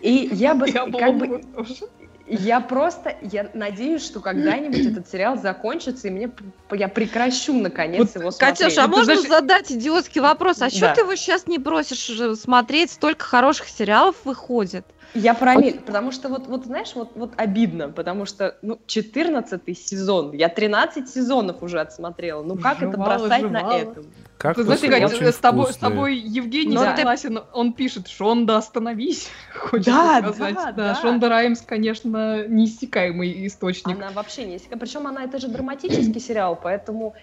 [0.00, 1.86] И я бы, И как бы, тоже.
[2.28, 6.30] Я просто, я надеюсь, что когда-нибудь этот сериал закончится, и мне,
[6.72, 8.58] я прекращу наконец его смотреть.
[8.58, 10.60] Катюша, а Ну, можно знаешь- задать идиотский вопрос?
[10.60, 10.94] А что Да.
[10.94, 12.90] ты его сейчас не просишь уже смотреть?
[12.90, 14.84] Столько хороших сериалов выходит.
[15.14, 19.74] Я про Амель, потому что вот, вот знаешь, вот, вот обидно, потому что, ну, 14
[19.78, 23.72] сезон, я 13 сезонов уже отсмотрела, ну как это Жевала, бросать на жевала.
[23.72, 24.06] этом?
[24.36, 28.06] Как Ты знаешь, очень Катя, с тобой, с тобой Евгений Ну, ты- согласен, он пишет,
[28.06, 30.54] Шонда, остановись, хочется Да, сказать.
[30.54, 30.94] да, Да, да.
[30.94, 33.96] Шонда Раймс, конечно, неиссякаемый источник.
[33.96, 34.58] Она вообще не...
[34.58, 37.14] Причем она, это же драматический сериал, поэтому,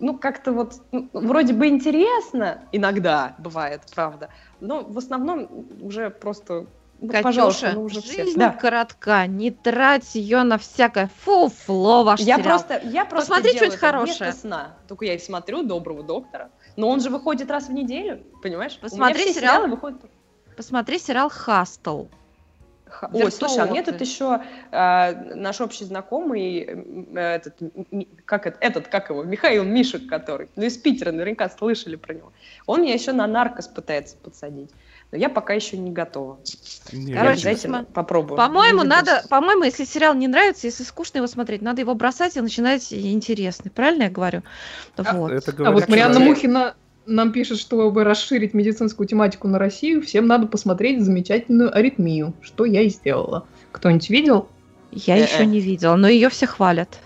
[0.00, 4.30] ну, как-то вот, ну, вроде бы интересно, иногда бывает, правда,
[4.60, 6.66] но в основном уже просто, ну,
[7.08, 8.50] Катюша, пожалуйста, ну уже жизнь Да.
[8.52, 12.58] коротка, не трать ее на всякое фуфло, ваш Я сериал.
[12.58, 14.32] просто, я просто Посмотри что-нибудь хорошее.
[14.32, 14.76] сна.
[14.88, 16.50] Только я и смотрю «Доброго доктора».
[16.76, 18.78] Но он же выходит раз в неделю, понимаешь?
[18.80, 19.34] Посмотри сериал.
[19.34, 20.00] сериалы выходят...
[20.56, 22.06] Посмотри сериал «Хастл».
[22.86, 24.40] Ха- Ой, слушай, а мне тут еще
[24.70, 30.06] э, наш общий знакомый, э, этот, м, м, как это, этот, как его, Михаил Мишек,
[30.08, 32.32] который, ну, из Питера, наверняка слышали про него.
[32.66, 34.70] Он меня еще на наркос пытается подсадить.
[35.14, 36.40] Но я пока еще не готова.
[36.92, 38.36] Не, Я Короче, обязательно посма- попробую.
[38.36, 42.40] По-моему, надо, по-моему, если сериал не нравится, если скучно его смотреть, надо его бросать и
[42.40, 43.70] начинать интересный.
[43.70, 44.42] Правильно я говорю?
[44.96, 45.30] А, Вот.
[45.30, 46.18] Это А вот Марианна.
[46.18, 46.74] Мухина
[47.06, 52.80] нам пишет, чтобы расширить медицинскую тематику на Россию, всем надо посмотреть замечательную аритмию, что я
[52.82, 53.46] и сделала.
[53.70, 54.48] Кто-нибудь видел?
[54.90, 55.32] Я Э-э.
[55.32, 56.98] еще не видела, но ее все хвалят.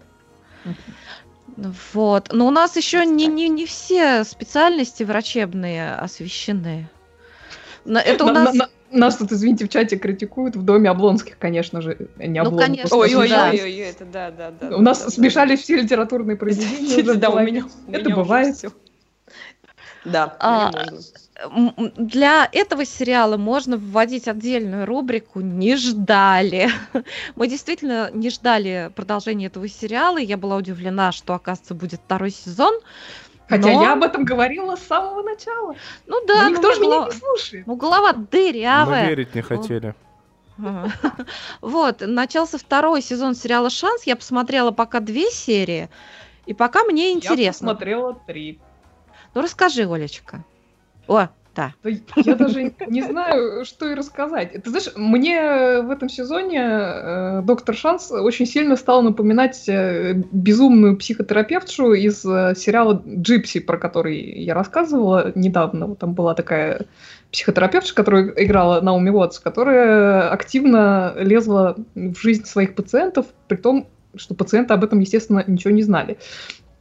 [1.92, 2.32] Вот.
[2.32, 6.88] Но у нас еще не, не, не все специальности врачебные освещены.
[7.84, 8.54] На- Это у На- нас...
[8.54, 12.46] на- на- Нас тут, извините, в чате критикуют в доме Облонских, конечно же, не Ну,
[12.48, 12.64] Обломов.
[12.66, 12.96] конечно.
[12.96, 13.50] Ой, ой, Да.
[13.50, 14.76] ой, ой, ой, это да, да, да.
[14.76, 17.14] У нас да, да, смешались все литературные произведения.
[17.14, 18.56] Да, у меня, у Это меня уже бывает.
[20.04, 20.70] Да, А,
[21.98, 26.70] Для этого сериала можно вводить отдельную рубрику «Не ждали».
[27.36, 30.18] Мы действительно не ждали продолжения этого сериала.
[30.18, 32.74] и Я была удивлена, что, оказывается, будет второй сезон.
[33.48, 35.74] Хотя Но- я об этом говорила с самого начала.
[36.06, 37.66] Ну да, Но ну, никто же меня голова- не слушает.
[37.66, 39.08] ну, голова Мы дырявая.
[39.08, 39.94] верить не хотели.
[41.60, 44.02] Вот, начался второй сезон сериала «Шанс».
[44.04, 45.88] Я посмотрела пока две серии,
[46.46, 47.68] и пока мне Я интересно.
[47.68, 48.58] посмотрела три.
[49.34, 50.44] Ну, расскажи, Олечка.
[51.06, 51.28] О,
[51.58, 51.72] Да
[52.16, 54.52] Я даже не знаю, что и рассказать.
[54.62, 60.96] Ты знаешь, мне в этом сезоне э, доктор Шанс очень сильно стал напоминать э, безумную
[60.96, 65.96] психотерапевтшу из э, сериала Джипси, про который я рассказывала недавно.
[65.96, 66.86] Там была такая
[67.32, 74.34] психотерапевтша, которая играла Науми Уотс, которая активно лезла в жизнь своих пациентов, при том, что
[74.34, 76.18] пациенты об этом, естественно, ничего не знали.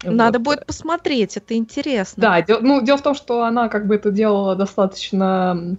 [0.04, 0.45] Надо Вот.
[0.45, 2.22] будет посмотреть, это интересно.
[2.22, 5.76] Да, дел- ну, дело в том, что она как бы это делала достаточно...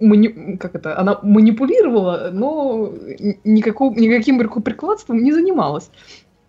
[0.00, 0.98] мани- как это?
[0.98, 2.92] Она манипулировала, но
[3.44, 5.90] никакого, никаким рукоприкладством не занималась.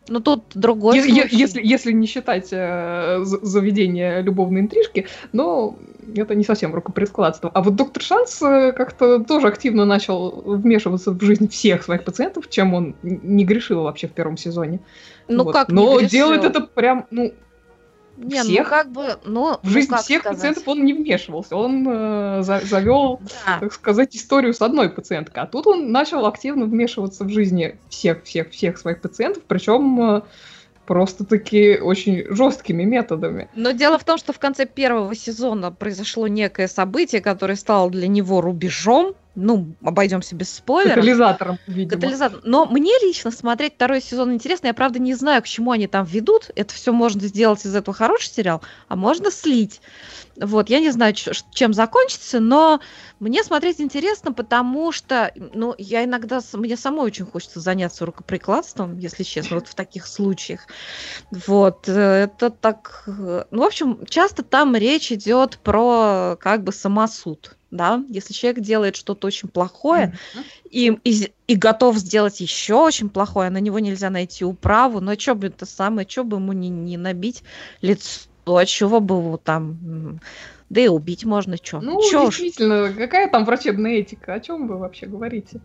[0.09, 1.35] Ну, тут другой Е- случай.
[1.35, 5.75] если, если не считать э, за- заведение любовной интрижки, но
[6.15, 7.49] это не совсем рукоприкладство.
[7.53, 12.49] А вот доктор Шанс э, как-то тоже активно начал вмешиваться в жизнь всех своих пациентов,
[12.49, 14.79] чем он не грешил вообще в первом сезоне.
[15.27, 15.53] Ну, Вот.
[15.53, 17.33] как Но делает это прям, ну,
[18.17, 18.69] Не, ну, всех?
[18.69, 20.37] как бы, ну, в ну, жизнь как всех сказать?
[20.37, 21.55] пациентов он не вмешивался.
[21.55, 23.59] Он э, за- завел, Да.
[23.59, 25.43] так сказать, историю с одной пациенткой.
[25.43, 30.23] А тут он начал активно вмешиваться в жизни всех-всех-всех своих пациентов, причем
[30.87, 33.49] просто-таки очень жесткими методами.
[33.55, 38.07] Но дело в том, что в конце первого сезона произошло некое событие, которое стало для
[38.07, 40.95] него рубежом ну, обойдемся без спойлеров.
[40.95, 42.01] Катализатором, видимо.
[42.01, 42.41] Катализатор.
[42.43, 44.65] Но мне лично смотреть второй сезон интересно.
[44.67, 46.49] Я, правда, не знаю, к чему они там ведут.
[46.55, 49.79] Это все можно сделать из этого хороший сериал, а можно слить.
[50.39, 52.79] Вот, я не знаю, чем закончится, но
[53.19, 59.23] мне смотреть интересно, потому что, ну, я иногда, мне самой очень хочется заняться рукоприкладством, если
[59.23, 60.61] честно, вот в таких случаях.
[61.31, 63.03] Вот, э, это так...
[63.07, 68.61] э, Ну, в общем, часто там речь идет про как бы самосуд, да, если человек
[68.61, 70.45] делает что-то очень плохое, Мгм.
[70.69, 75.35] и, и, и готов сделать еще очень плохое, на него нельзя найти управу, но что
[75.35, 77.43] бы это самое, что бы ему не, не набить
[77.81, 80.19] лицо, а чего бы его там,
[80.69, 81.81] да и убить можно, что.
[81.81, 84.33] Ну, чё действительно, какая там врачебная этика?
[84.33, 85.61] О чем вы вообще говорите?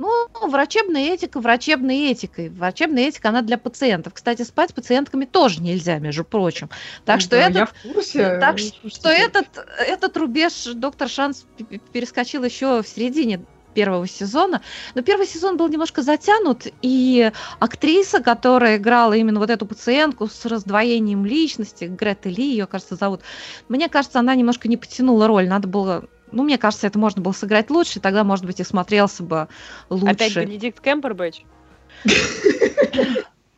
[0.00, 2.48] Ну, врачебная этика, врачебной этикой.
[2.48, 4.14] Врачебная этика, она для пациентов.
[4.14, 6.70] Кстати, спать с пациентками тоже нельзя, между прочим.
[7.04, 8.38] Так что Да, этот я в курсе.
[8.40, 9.46] Так Ну, ш- слушайте, что этот,
[9.78, 11.44] этот рубеж доктор Шанс
[11.92, 13.44] перескочил еще в середине
[13.74, 14.62] первого сезона.
[14.94, 20.46] Но первый сезон был немножко затянут, и актриса, которая играла именно вот эту пациентку с
[20.46, 23.20] раздвоением личности, Грета Ли, ее, кажется, зовут,
[23.68, 25.46] мне кажется, она немножко не потянула роль.
[25.46, 29.22] Надо было ну, мне кажется, это можно было сыграть лучше, тогда, может быть, и смотрелся
[29.22, 29.48] бы
[29.88, 30.12] лучше.
[30.12, 31.42] Опять Бенедикт Кэмбербэтч?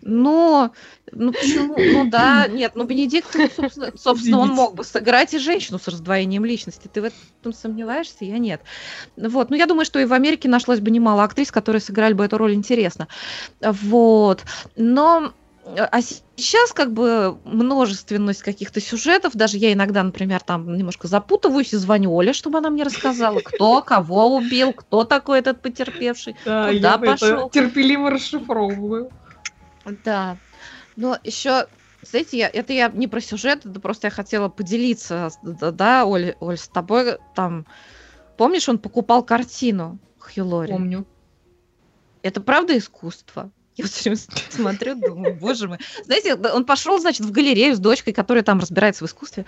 [0.04, 0.72] Ну,
[1.12, 1.76] ну почему?
[1.78, 6.44] Ну да, нет, ну Бенедикт, собственно, собственно, он мог бы сыграть и женщину с раздвоением
[6.44, 6.88] личности.
[6.92, 8.24] Ты в этом сомневаешься?
[8.24, 8.62] Я нет.
[9.16, 12.24] Вот, ну я думаю, что и в Америке нашлось бы немало актрис, которые сыграли бы
[12.24, 13.06] эту роль интересно.
[13.60, 14.42] Вот,
[14.74, 15.32] но
[15.64, 21.76] а сейчас как бы множественность каких-то сюжетов, даже я иногда, например, там немножко запутываюсь и
[21.76, 26.92] звоню Оле, чтобы она мне рассказала, кто кого убил, кто такой этот потерпевший, Да, куда
[26.92, 27.50] я пошел.
[27.50, 29.10] терпеливо расшифровываю.
[30.04, 30.36] Да.
[30.96, 31.66] Но еще,
[32.02, 36.34] знаете, я, это я не про сюжет, это просто я хотела поделиться, да, да, Оль,
[36.40, 37.66] Оль, с тобой там.
[38.36, 40.72] Помнишь, он покупал картину Хью Лори?
[40.72, 41.06] Помню.
[42.22, 43.50] Это правда искусство?
[43.76, 44.20] Я все время
[44.50, 45.78] смотрю, думаю, боже мой.
[46.04, 49.46] Знаете, он пошел, значит, в галерею с дочкой, которая там разбирается в искусстве.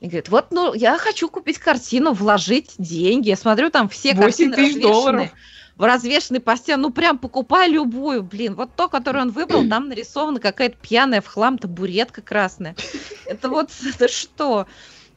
[0.00, 3.28] И говорит, вот, ну, я хочу купить картину, вложить деньги.
[3.28, 5.30] Я смотрю, там все 8 картины тысяч долларов.
[5.76, 6.78] в развешенной по стене.
[6.78, 8.54] Ну, прям покупай любую, блин.
[8.54, 12.74] Вот то, которое он выбрал, там нарисована какая-то пьяная в хлам табуретка красная.
[13.26, 14.66] Это вот, это что?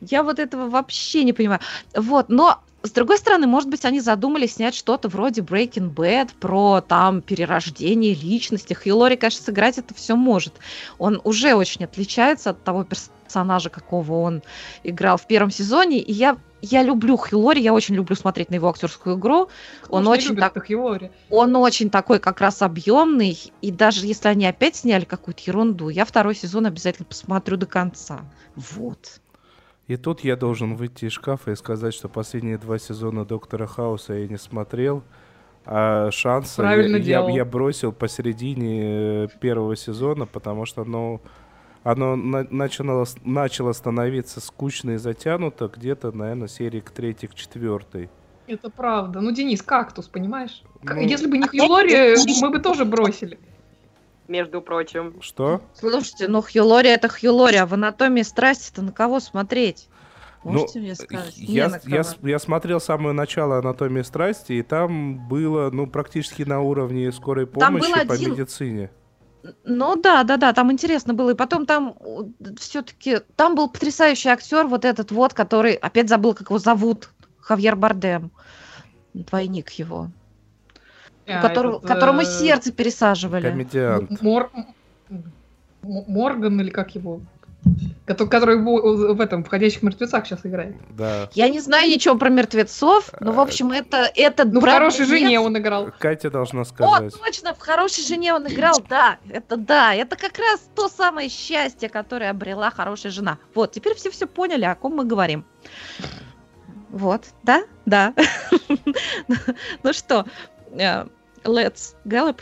[0.02, 1.62] Я вот этого вообще не понимаю.
[1.96, 6.82] Вот, но с другой стороны, может быть, они задумались снять что-то вроде Breaking Bad про
[6.82, 8.78] там перерождение личности.
[8.90, 10.56] Лори, конечно, сыграть это все может.
[10.98, 14.44] Он уже очень отличается от того персонажа, какого он
[14.84, 16.00] играл в первом сезоне.
[16.00, 19.48] И я, я люблю Хью Лори, я очень люблю смотреть на его актерскую игру.
[19.88, 21.10] Он Уж не очень так- Хилари.
[21.30, 26.04] Он очень такой как раз объемный, и даже если они опять сняли какую-то ерунду, я
[26.04, 28.26] второй сезон обязательно посмотрю до конца.
[28.56, 29.22] Вот.
[29.94, 34.14] И тут я должен выйти из шкафа и сказать, что последние два сезона Доктора Хауса
[34.16, 35.04] я не смотрел,
[35.66, 41.22] а шансы Правильно я, я- я бросил посередине э, первого сезона, потому что оно,
[41.84, 47.36] оно на- начало, с- начало становиться скучно и затянуто где-то, наверное, серии к третьей, к
[47.36, 48.10] четвертой.
[48.48, 49.22] Это правда.
[49.22, 50.64] Ну, Денис, кактус, понимаешь?
[50.82, 51.02] Ну.
[51.02, 53.38] Если бы не Хилари, мы бы тоже бросили.
[54.28, 55.16] Между прочим.
[55.22, 55.62] Что?
[55.74, 59.90] Слушайте, ну Хью Лори это Хью Лори, а в анатомии страсти-то на кого смотреть?
[60.46, 61.38] Ну, Можете мне сказать?
[61.38, 66.44] Не Я, на я, я смотрел самое начало «Анатомии страсти», и там было, ну, практически
[66.44, 68.92] на уровне скорой Там помощи был по один- медицине.
[69.64, 71.32] Ну да, да, да, там интересно было.
[71.32, 71.96] И потом там
[72.58, 77.10] все-таки там был потрясающий актер, вот этот вот, который опять забыл, как его зовут,
[77.40, 78.32] Хавьер Бардем,
[79.14, 80.10] двойник его,
[81.28, 83.50] А, которого, этот, которому э, сердце пересаживали.
[83.50, 84.22] Комедиант.
[84.22, 84.52] Мор...
[85.82, 87.22] Морган или как его?
[88.06, 90.76] Кото- Который в этом, «Входящих мертвецах» сейчас играет.
[90.90, 91.30] Да.
[91.34, 95.40] Я не знаю ничего про мертвецов, но в общем это это Ну, в «Хорошей жене»
[95.40, 95.90] он играл.
[95.98, 97.14] Катя должна О, сказать.
[97.18, 101.88] точно, в хорошей жене он играл, да, это да, это как раз то самое счастье,
[101.88, 103.38] которое обрела хорошая жена.
[103.56, 105.46] Вот, теперь все все поняли, о ком мы говорим.
[106.90, 108.14] Вот, да, да.
[109.84, 110.26] Ну что,
[110.74, 111.06] э,
[111.44, 112.40] let's gallop.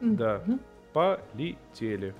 [0.00, 0.42] Да.
[0.46, 0.60] Мгм.
[0.92, 2.14] Полетели.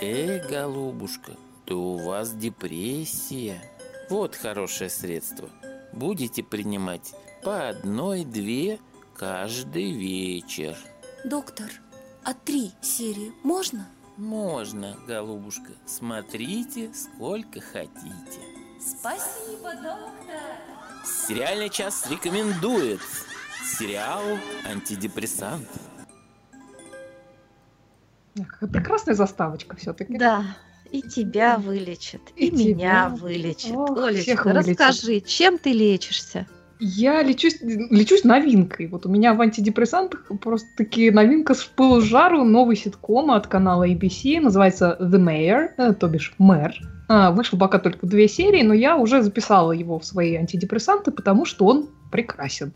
[0.00, 1.32] Эй, голубушка,
[1.66, 3.60] да у вас депрессия.
[4.10, 5.48] Вот хорошее средство.
[5.92, 8.78] Будете принимать по одной-две
[9.14, 10.76] каждый вечер.
[11.24, 11.70] Доктор,
[12.24, 13.88] а три серии можно?
[14.16, 15.72] Можно, голубушка.
[15.86, 18.40] Смотрите, сколько хотите.
[18.80, 20.75] Спасибо, доктор.
[21.06, 23.00] Сериальный час рекомендует.
[23.78, 24.22] Сериал
[24.64, 25.68] «Антидепрессант».
[28.36, 30.18] Какая прекрасная заставочка все-таки.
[30.18, 30.44] Да,
[30.90, 33.16] И тебя вылечат, и, И меня тебя.
[33.16, 33.72] вылечат.
[33.72, 36.46] Ох, Олечка, расскажи, чем ты лечишься?
[36.78, 38.86] Я лечусь, лечусь новинкой.
[38.88, 43.88] Вот у меня в антидепрессантах просто таки новинка с пылу жару, новый ситком от канала
[43.88, 46.74] ABC, называется The Mayor, э, то бишь мэр.
[47.08, 51.44] А, вышел пока только две серии, но я уже записала его в свои антидепрессанты, потому
[51.44, 52.72] что он прекрасен.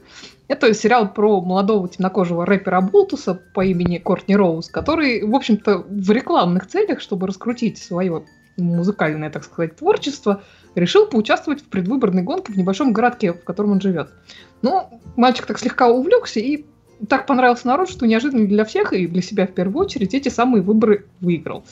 [0.48, 6.10] Это сериал про молодого темнокожего рэпера Болтуса по имени Кортни Роуз, который, в общем-то, в
[6.10, 8.24] рекламных целях, чтобы раскрутить свое
[8.56, 10.42] музыкальное, так сказать, творчество,
[10.74, 14.10] решил поучаствовать в предвыборной гонке в небольшом городке, в котором он живет.
[14.62, 16.66] Но мальчик так слегка увлекся и
[17.08, 20.62] так понравился народ, что неожиданно для всех и для себя в первую очередь эти самые
[20.62, 21.64] выборы выиграл.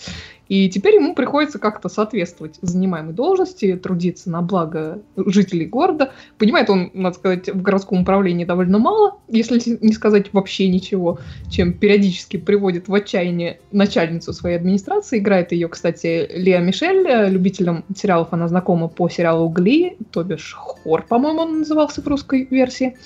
[0.48, 6.12] И теперь ему приходится как-то соответствовать занимаемой должности, трудиться на благо жителей города.
[6.38, 11.18] Понимает он, надо сказать, в городском управлении довольно мало, если не сказать вообще ничего,
[11.50, 15.18] чем периодически приводит в отчаяние начальницу своей администрации.
[15.18, 17.28] Играет ее, кстати, Леа Мишель.
[17.30, 22.48] Любителям сериалов она знакома по сериалу «Гли», то бишь «Хор», по-моему, он назывался в русской
[22.50, 22.96] версии.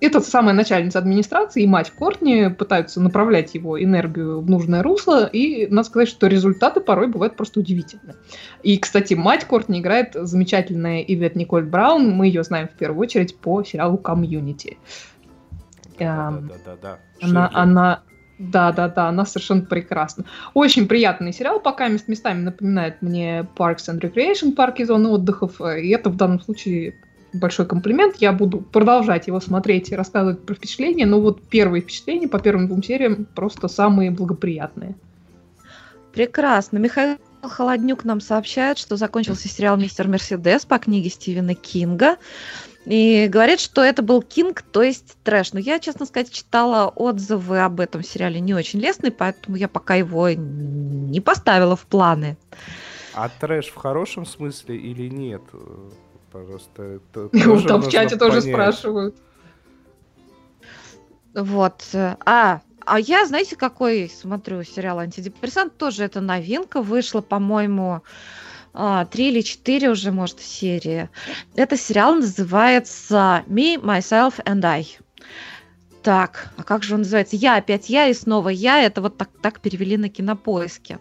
[0.00, 5.66] Эта самая начальница администрации и мать Кортни пытаются направлять его энергию в нужное русло, и
[5.68, 8.14] надо сказать, что результаты порой бывают просто удивительны.
[8.62, 13.36] И, кстати, мать Кортни играет замечательная Ивет Николь Браун, мы ее знаем в первую очередь
[13.38, 14.78] по сериалу «Community».
[15.98, 16.98] Эм, Да-да-да.
[17.22, 18.02] она, она,
[18.38, 20.24] да, да, да, она совершенно прекрасна.
[20.54, 25.60] Очень приятный сериал, пока мест- местами напоминает мне Parks and Recreation, парки и зоны отдыхов,
[25.60, 26.96] э, и это в данном случае
[27.34, 28.16] большой комплимент.
[28.16, 32.68] Я буду продолжать его смотреть и рассказывать про впечатления, но вот первые впечатления по первым
[32.68, 34.94] двум сериям просто самые благоприятные.
[36.12, 36.78] Прекрасно.
[36.78, 42.16] Михаил Холоднюк нам сообщает, что закончился сериал «Мистер Мерседес» по книге Стивена Кинга.
[42.86, 45.54] И говорит, что это был Кинг, то есть трэш.
[45.54, 49.94] Но я, честно сказать, читала отзывы об этом сериале не очень лестные, поэтому я пока
[49.94, 52.36] его не поставила в планы.
[53.14, 55.42] А трэш в хорошем смысле или нет?
[56.34, 59.16] Э, Пожалуйста, это тоже там в чате тоже спрашивают.
[61.34, 61.82] Вот.
[61.94, 65.76] А, а я, знаете, какой смотрю сериал «Антидепрессант»?
[65.76, 66.80] Тоже это новинка.
[66.80, 68.02] Вышла, по-моему,
[68.72, 71.08] а, три или четыре уже, может, серии.
[71.56, 74.86] Это сериал называется «Me, Myself and I».
[76.02, 77.34] Так, а как же он называется?
[77.34, 78.80] «Я, опять я и снова я».
[78.80, 81.00] Это вот так, так перевели на кинопоиске.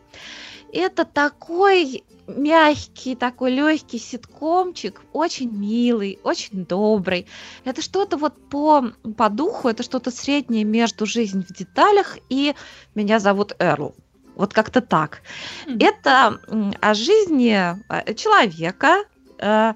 [0.72, 7.28] Это такой мягкий, такой легкий ситкомчик, очень милый, очень добрый.
[7.65, 12.55] Это что-то вот по, по духу, это что-то среднее между «Жизнь в деталях» и
[12.95, 13.95] «Меня зовут Эрл».
[14.36, 15.21] Вот как-то так.
[15.67, 15.78] Мгм.
[15.80, 16.39] Это
[16.82, 17.55] о жизни
[17.89, 19.03] э, человека,
[19.38, 19.74] э,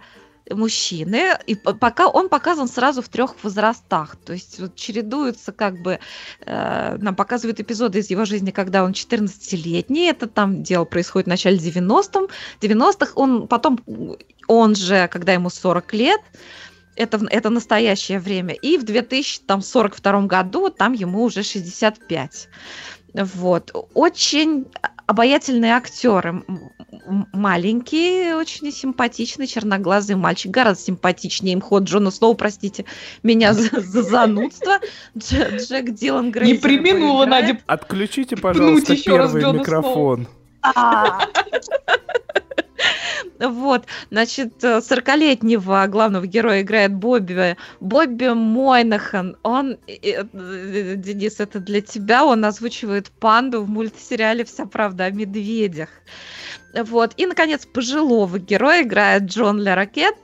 [0.51, 5.99] мужчины, и пока он показан сразу в трех возрастах, то есть вот чередуются как бы,
[6.45, 11.29] э, нам показывают эпизоды из его жизни, когда он 14-летний, это там дело происходит в
[11.29, 13.79] начале 90-х, 90-х, он потом,
[14.47, 16.21] он же, когда ему 40 лет,
[16.95, 22.49] это, это настоящее время, и в 2042 году там ему уже 65.
[23.13, 23.71] Вот.
[23.93, 24.65] Очень
[25.05, 26.43] обаятельные актеры.
[27.33, 30.51] Маленький, очень симпатичный, черноглазый мальчик.
[30.51, 32.85] Гораздо симпатичнее им ход Джона Сноу, простите
[33.23, 34.79] меня за, за занудство.
[35.15, 37.25] Дж- Джек Дилан Грейзер Не применула.
[37.25, 40.27] Надя Отключите, пожалуйста, первый микрофон.
[40.61, 41.27] А.
[43.39, 49.37] Вот, значит, э, 40-летнего главного героя играет Бобби, Бобби Мойнахан.
[49.43, 55.11] Он, э, э, Денис, это для тебя, он озвучивает панду в мультсериале «Вся правда о
[55.11, 55.89] медведях».
[56.83, 60.15] Вот, и, наконец, пожилого героя играет Джон Леракет.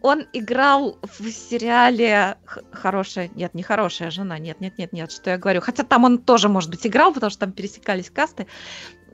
[0.00, 2.38] Он играл в сериале
[2.72, 5.60] «Хорошая...» Нет, не «Хорошая жена», нет, нет, нет, нет, что я говорю.
[5.60, 8.46] Хотя там он тоже, может быть, играл, потому что там пересекались касты.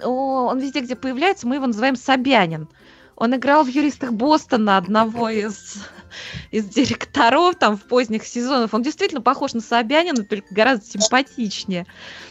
[0.03, 2.69] Он везде, где появляется, мы его называем Собянин.
[3.17, 5.83] Он играл в «Юристах Бостона» одного из,
[6.53, 8.73] из директоров там в поздних сезонах.
[8.73, 11.87] Он действительно похож на Собянина, только гораздо симпатичнее.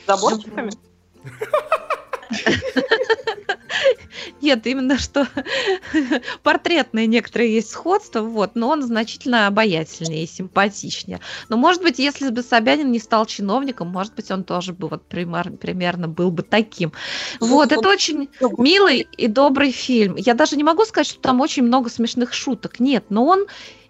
[0.07, 0.71] Заборчиками?
[4.41, 5.27] Нет, именно что
[6.43, 11.19] портретные некоторые есть сходства, вот, но он значительно обаятельнее и симпатичнее.
[11.49, 15.03] Но, может быть, если бы Собянин не стал чиновником, может быть, он тоже бы вот
[15.07, 16.93] пример- примерно был бы таким.
[17.39, 20.15] Вот, это очень милый и добрый фильм.
[20.15, 22.79] Я даже не могу сказать, что там очень много смешных шуток.
[22.79, 23.45] Нет, но он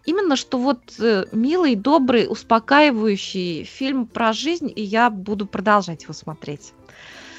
[0.05, 6.13] именно что вот э, милый, добрый, успокаивающий фильм про жизнь, и я буду продолжать его
[6.13, 6.73] смотреть.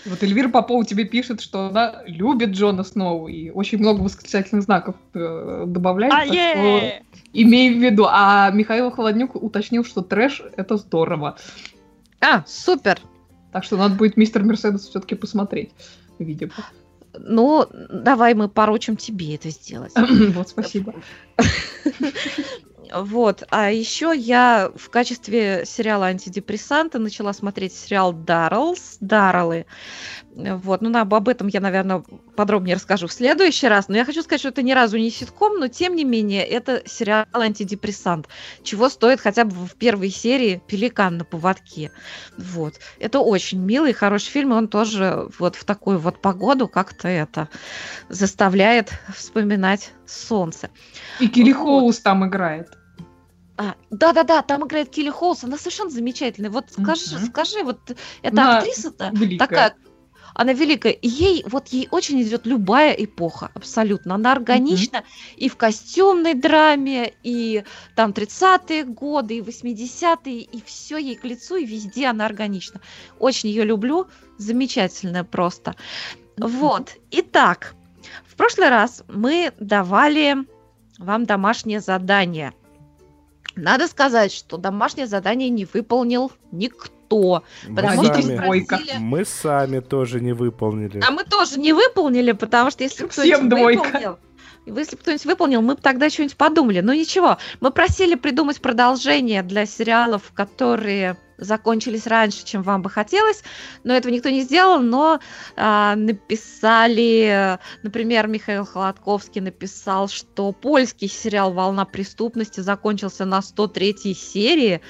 [0.07, 4.97] Вот Эльвира Попова тебе пишет, что она любит Джона Сноу и очень много восклицательных знаков
[5.15, 6.13] э, добавляет.
[6.13, 6.93] А, что
[7.33, 8.07] имей в виду.
[8.09, 11.37] А Михаил Холоднюк уточнил, что трэш— это здорово.
[12.21, 13.01] А, супер!
[13.53, 15.71] Так что надо будет мистер Мерседес все-таки посмотреть.
[16.19, 16.53] видимо.
[17.19, 19.93] Ну, давай мы поручим тебе это сделать.
[20.35, 20.95] Вот, спасибо.
[22.93, 23.45] Вот.
[23.51, 29.67] А еще я в качестве сериала антидепрессанта начала смотреть сериал Даррелс, Дарреллы.
[30.35, 30.81] Вот.
[30.81, 32.03] Ну, об этом я, наверное,
[32.37, 33.89] подробнее расскажу в следующий раз.
[33.89, 36.83] Но я хочу сказать, что это ни разу не ситком, но тем не менее, это
[36.87, 38.29] сериал антидепрессант.
[38.63, 41.93] Чего стоит хотя бы в первой серии «Пеликан на поводке».
[42.37, 42.75] Вот.
[42.99, 47.49] Это очень милый, хороший фильм, и он тоже вот в такую вот погоду как-то это
[48.09, 50.71] заставляет вспоминать солнце.
[51.21, 51.63] И Килли Вот.
[51.63, 52.80] Хоус там играет.
[53.61, 56.51] А, да-да-да, там играет Килли Холс, она совершенно замечательная.
[56.51, 57.27] Вот скажи, Мгм.
[57.27, 57.79] скажи, вот
[58.23, 59.39] эта Она актриса-то великая.
[59.39, 59.75] такая,
[60.35, 64.15] она великая, ей, вот ей очень идет любая эпоха, абсолютно.
[64.15, 65.05] Она органична
[65.37, 67.65] и в костюмной драме, и
[67.97, 72.81] там 30-е годы, и 80-е, и все ей к лицу, и везде она органична.
[73.19, 74.07] Очень ее люблю,
[74.39, 75.77] замечательная просто.
[76.39, 77.75] Вот, итак,
[78.27, 80.47] в прошлый раз мы давали
[80.97, 82.55] вам домашнее задание.
[83.61, 87.43] Надо сказать, что домашнее задание не выполнил никто.
[87.67, 88.77] Мы Потому что сами, двойка.
[88.77, 91.03] спросили- мы сами тоже не выполнили.
[91.07, 94.19] А мы тоже не выполнили, потому что если кто-нибудь выполнил,
[94.67, 96.81] если бы кто-нибудь выполнил, мы бы тогда что-нибудь подумали.
[96.81, 103.43] Ну ничего, мы просили придумать продолжение для сериалов, которые закончились раньше, чем вам бы хотелось,
[103.85, 105.21] но этого никто не сделал, но
[105.57, 114.81] а, написали, например, Михаил Холодковский написал, что польский сериал «Волна преступности» закончился на 103 серии,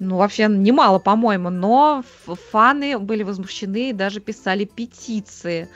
[0.00, 5.68] ну, вообще немало, по-моему, но фаны были возмущены и даже писали петиции.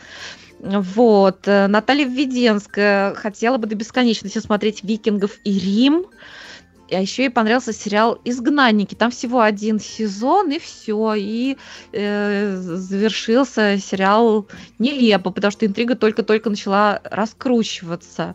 [0.61, 1.47] Вот.
[1.47, 6.07] э, Наталья Введенская хотела бы до бесконечности смотреть «Викингов» и «Рим».
[6.91, 8.95] А еще ей понравился сериал «Изгнанники».
[8.95, 11.15] Там всего один сезон, и все.
[11.15, 11.57] И
[11.93, 18.35] э, завершился сериал нелепо, потому что интрига только-только начала раскручиваться.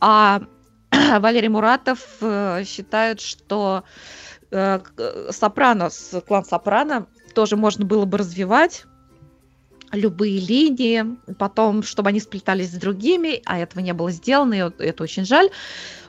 [0.00, 0.42] А
[1.18, 3.84] Валерий Муратов э, считает, что
[4.50, 4.80] э,
[5.30, 8.84] Сопранос, клан Сопрано тоже можно было бы развивать
[9.92, 11.04] любые линии,
[11.38, 15.50] потом, чтобы они сплетались с другими, а этого не было сделано, и это очень жаль.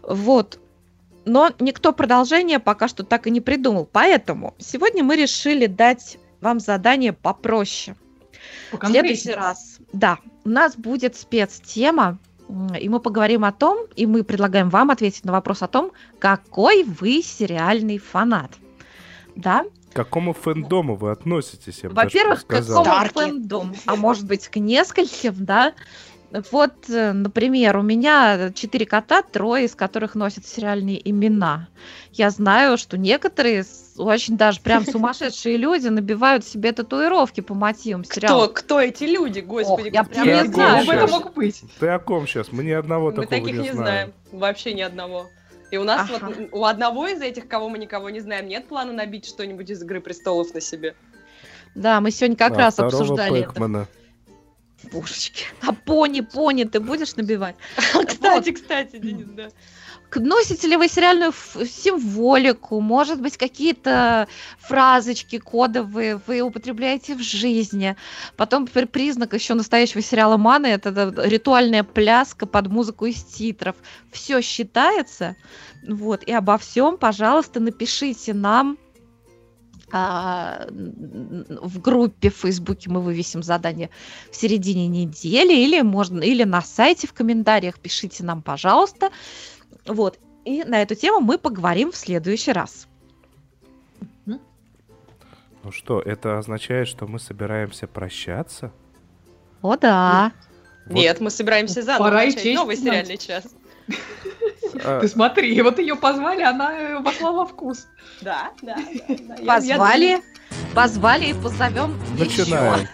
[0.02, 0.60] Вот.
[1.26, 3.88] Но никто продолжение пока что так и не придумал.
[3.92, 7.96] Поэтому сегодня мы решили дать вам задание попроще.
[8.72, 12.18] В следующий раз, да, у нас будет спецтема,
[12.80, 16.84] и мы поговорим о том, и мы предлагаем вам ответить на вопрос о том, какой
[16.84, 18.52] вы сериальный фанат.
[19.36, 19.66] Да?
[19.92, 21.82] К какому фэндому вы относитесь?
[21.84, 23.76] Во-первых, к какому фэндому?
[23.86, 25.74] А может быть, к нескольким, да?
[26.52, 31.68] Вот, э, например, у меня четыре кота, трое из которых носят сериальные имена.
[32.12, 33.66] Я знаю, что некоторые
[33.98, 38.54] очень даже прям сумасшедшие люди набивают себе татуировки по мотивам Кто, сериалов.
[38.54, 39.88] кто эти люди, господи?
[39.88, 40.84] Ох, я прям не знаю.
[40.84, 41.64] Кто это мог быть?
[41.80, 42.52] Ты о ком сейчас?
[42.52, 43.74] Мы ни одного Мы такого таких не, не знаем.
[43.74, 44.14] знаем.
[44.32, 45.28] Вообще ни одного.
[45.72, 46.28] И у нас Ага.
[46.28, 49.82] вот у одного из этих, кого мы никого не знаем, нет плана набить что-нибудь из
[49.82, 50.96] Игры престолов на себе.
[51.76, 53.88] Да, мы сегодня как А раз обсуждали это.
[54.92, 55.46] Божечки.
[55.62, 57.56] А пони, пони, ты будешь набивать?
[58.08, 59.50] Кстати, кстати, Денис, да.
[60.16, 64.28] Носите ли вы сериальную символику, может быть, какие-то
[64.58, 67.96] фразочки кодовые вы употребляете в жизни.
[68.36, 73.76] Потом при- признак еще настоящего сериала Маны это ритуальная пляска под музыку из титров.
[74.12, 75.36] Все считается.
[75.88, 78.78] Вот, и обо всем, пожалуйста, напишите нам
[79.92, 83.90] в группе в Фейсбуке мы вывесим задание
[84.32, 89.10] в середине недели или можно или на сайте в комментариях пишите нам, пожалуйста.
[89.86, 90.20] Вот.
[90.46, 92.88] И на эту тему мы поговорим в следующий раз.
[95.64, 98.72] Ну что, это означает, что мы собираемся прощаться?
[99.62, 100.32] О, да.
[100.86, 103.44] Вот, Нет, мы собираемся заново Пора начать честь новый сериальный час.
[104.84, 107.88] А, Ты смотри, вот ее позвали, она э, вошла во вкус.
[108.22, 108.76] Да, да,
[109.46, 110.22] Позвали,
[110.74, 112.88] позвали и позовем начинаем.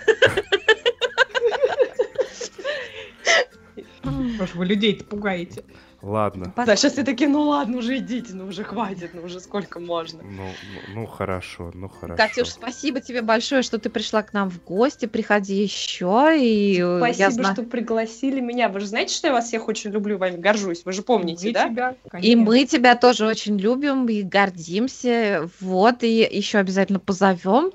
[4.02, 5.64] Потому что вы людей-то пугаете.
[6.06, 6.54] Ладно.
[6.56, 10.22] Да, сейчас все такие, ну ладно, уже идите, ну уже хватит, ну уже сколько можно.
[10.22, 12.16] Ну, ну, ну, хорошо, ну хорошо.
[12.16, 15.08] Катюш, спасибо тебе большое, что ты пришла к нам в гости.
[15.08, 16.32] Приходи еще.
[16.40, 18.70] И э, я Спасибо, знаю- что пригласили меня.
[18.70, 20.86] Вы же знаете, что я вас всех очень люблю, вами горжусь.
[20.86, 21.70] Вы же помните, Мы да?
[21.70, 25.50] тебя, И мы тебя тоже очень любим и гордимся.
[25.60, 27.72] Вот, и еще обязательно позовем.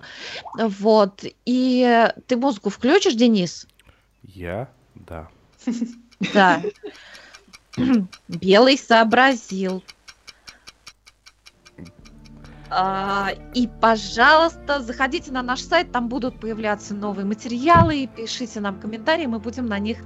[0.55, 1.25] Вот.
[1.47, 3.67] И ты музыку включишь, Денис?
[4.23, 4.69] Я?
[4.95, 5.29] Да.
[6.33, 6.63] Да.
[8.29, 9.83] Белый сообразил.
[12.73, 19.27] А, И, пожалуйста, заходите на наш сайт, там будут появляться новые материалы, пишите нам комментарии,
[19.27, 19.99] мы будем на них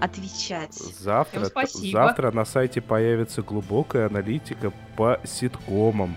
[0.00, 0.74] отвечать.
[0.74, 6.16] Завтра, завтра на сайте появится глубокая аналитика по ситкомам.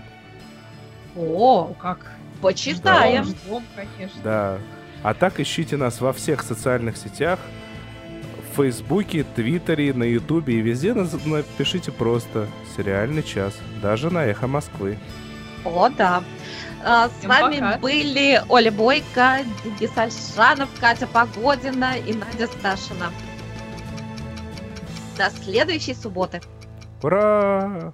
[1.16, 2.12] О, как.
[2.40, 3.24] Почитаем.
[3.24, 4.20] Ждем, ждем, конечно.
[4.22, 4.58] Да.
[5.02, 7.40] А так ищите нас во всех социальных сетях.
[8.56, 13.52] В Фейсбуке, Твиттере, на Ютубе и везде напишите просто «Сериальный час».
[13.82, 14.98] Даже на «Эхо Москвы».
[15.62, 16.24] О, да.
[16.82, 17.78] А, С Всем вами пока.
[17.78, 23.12] были Оля Бойко, Денис Альшанов, Катя Погодина и Надя Сташина.
[25.18, 26.40] До следующей субботы.
[27.02, 27.92] Ура!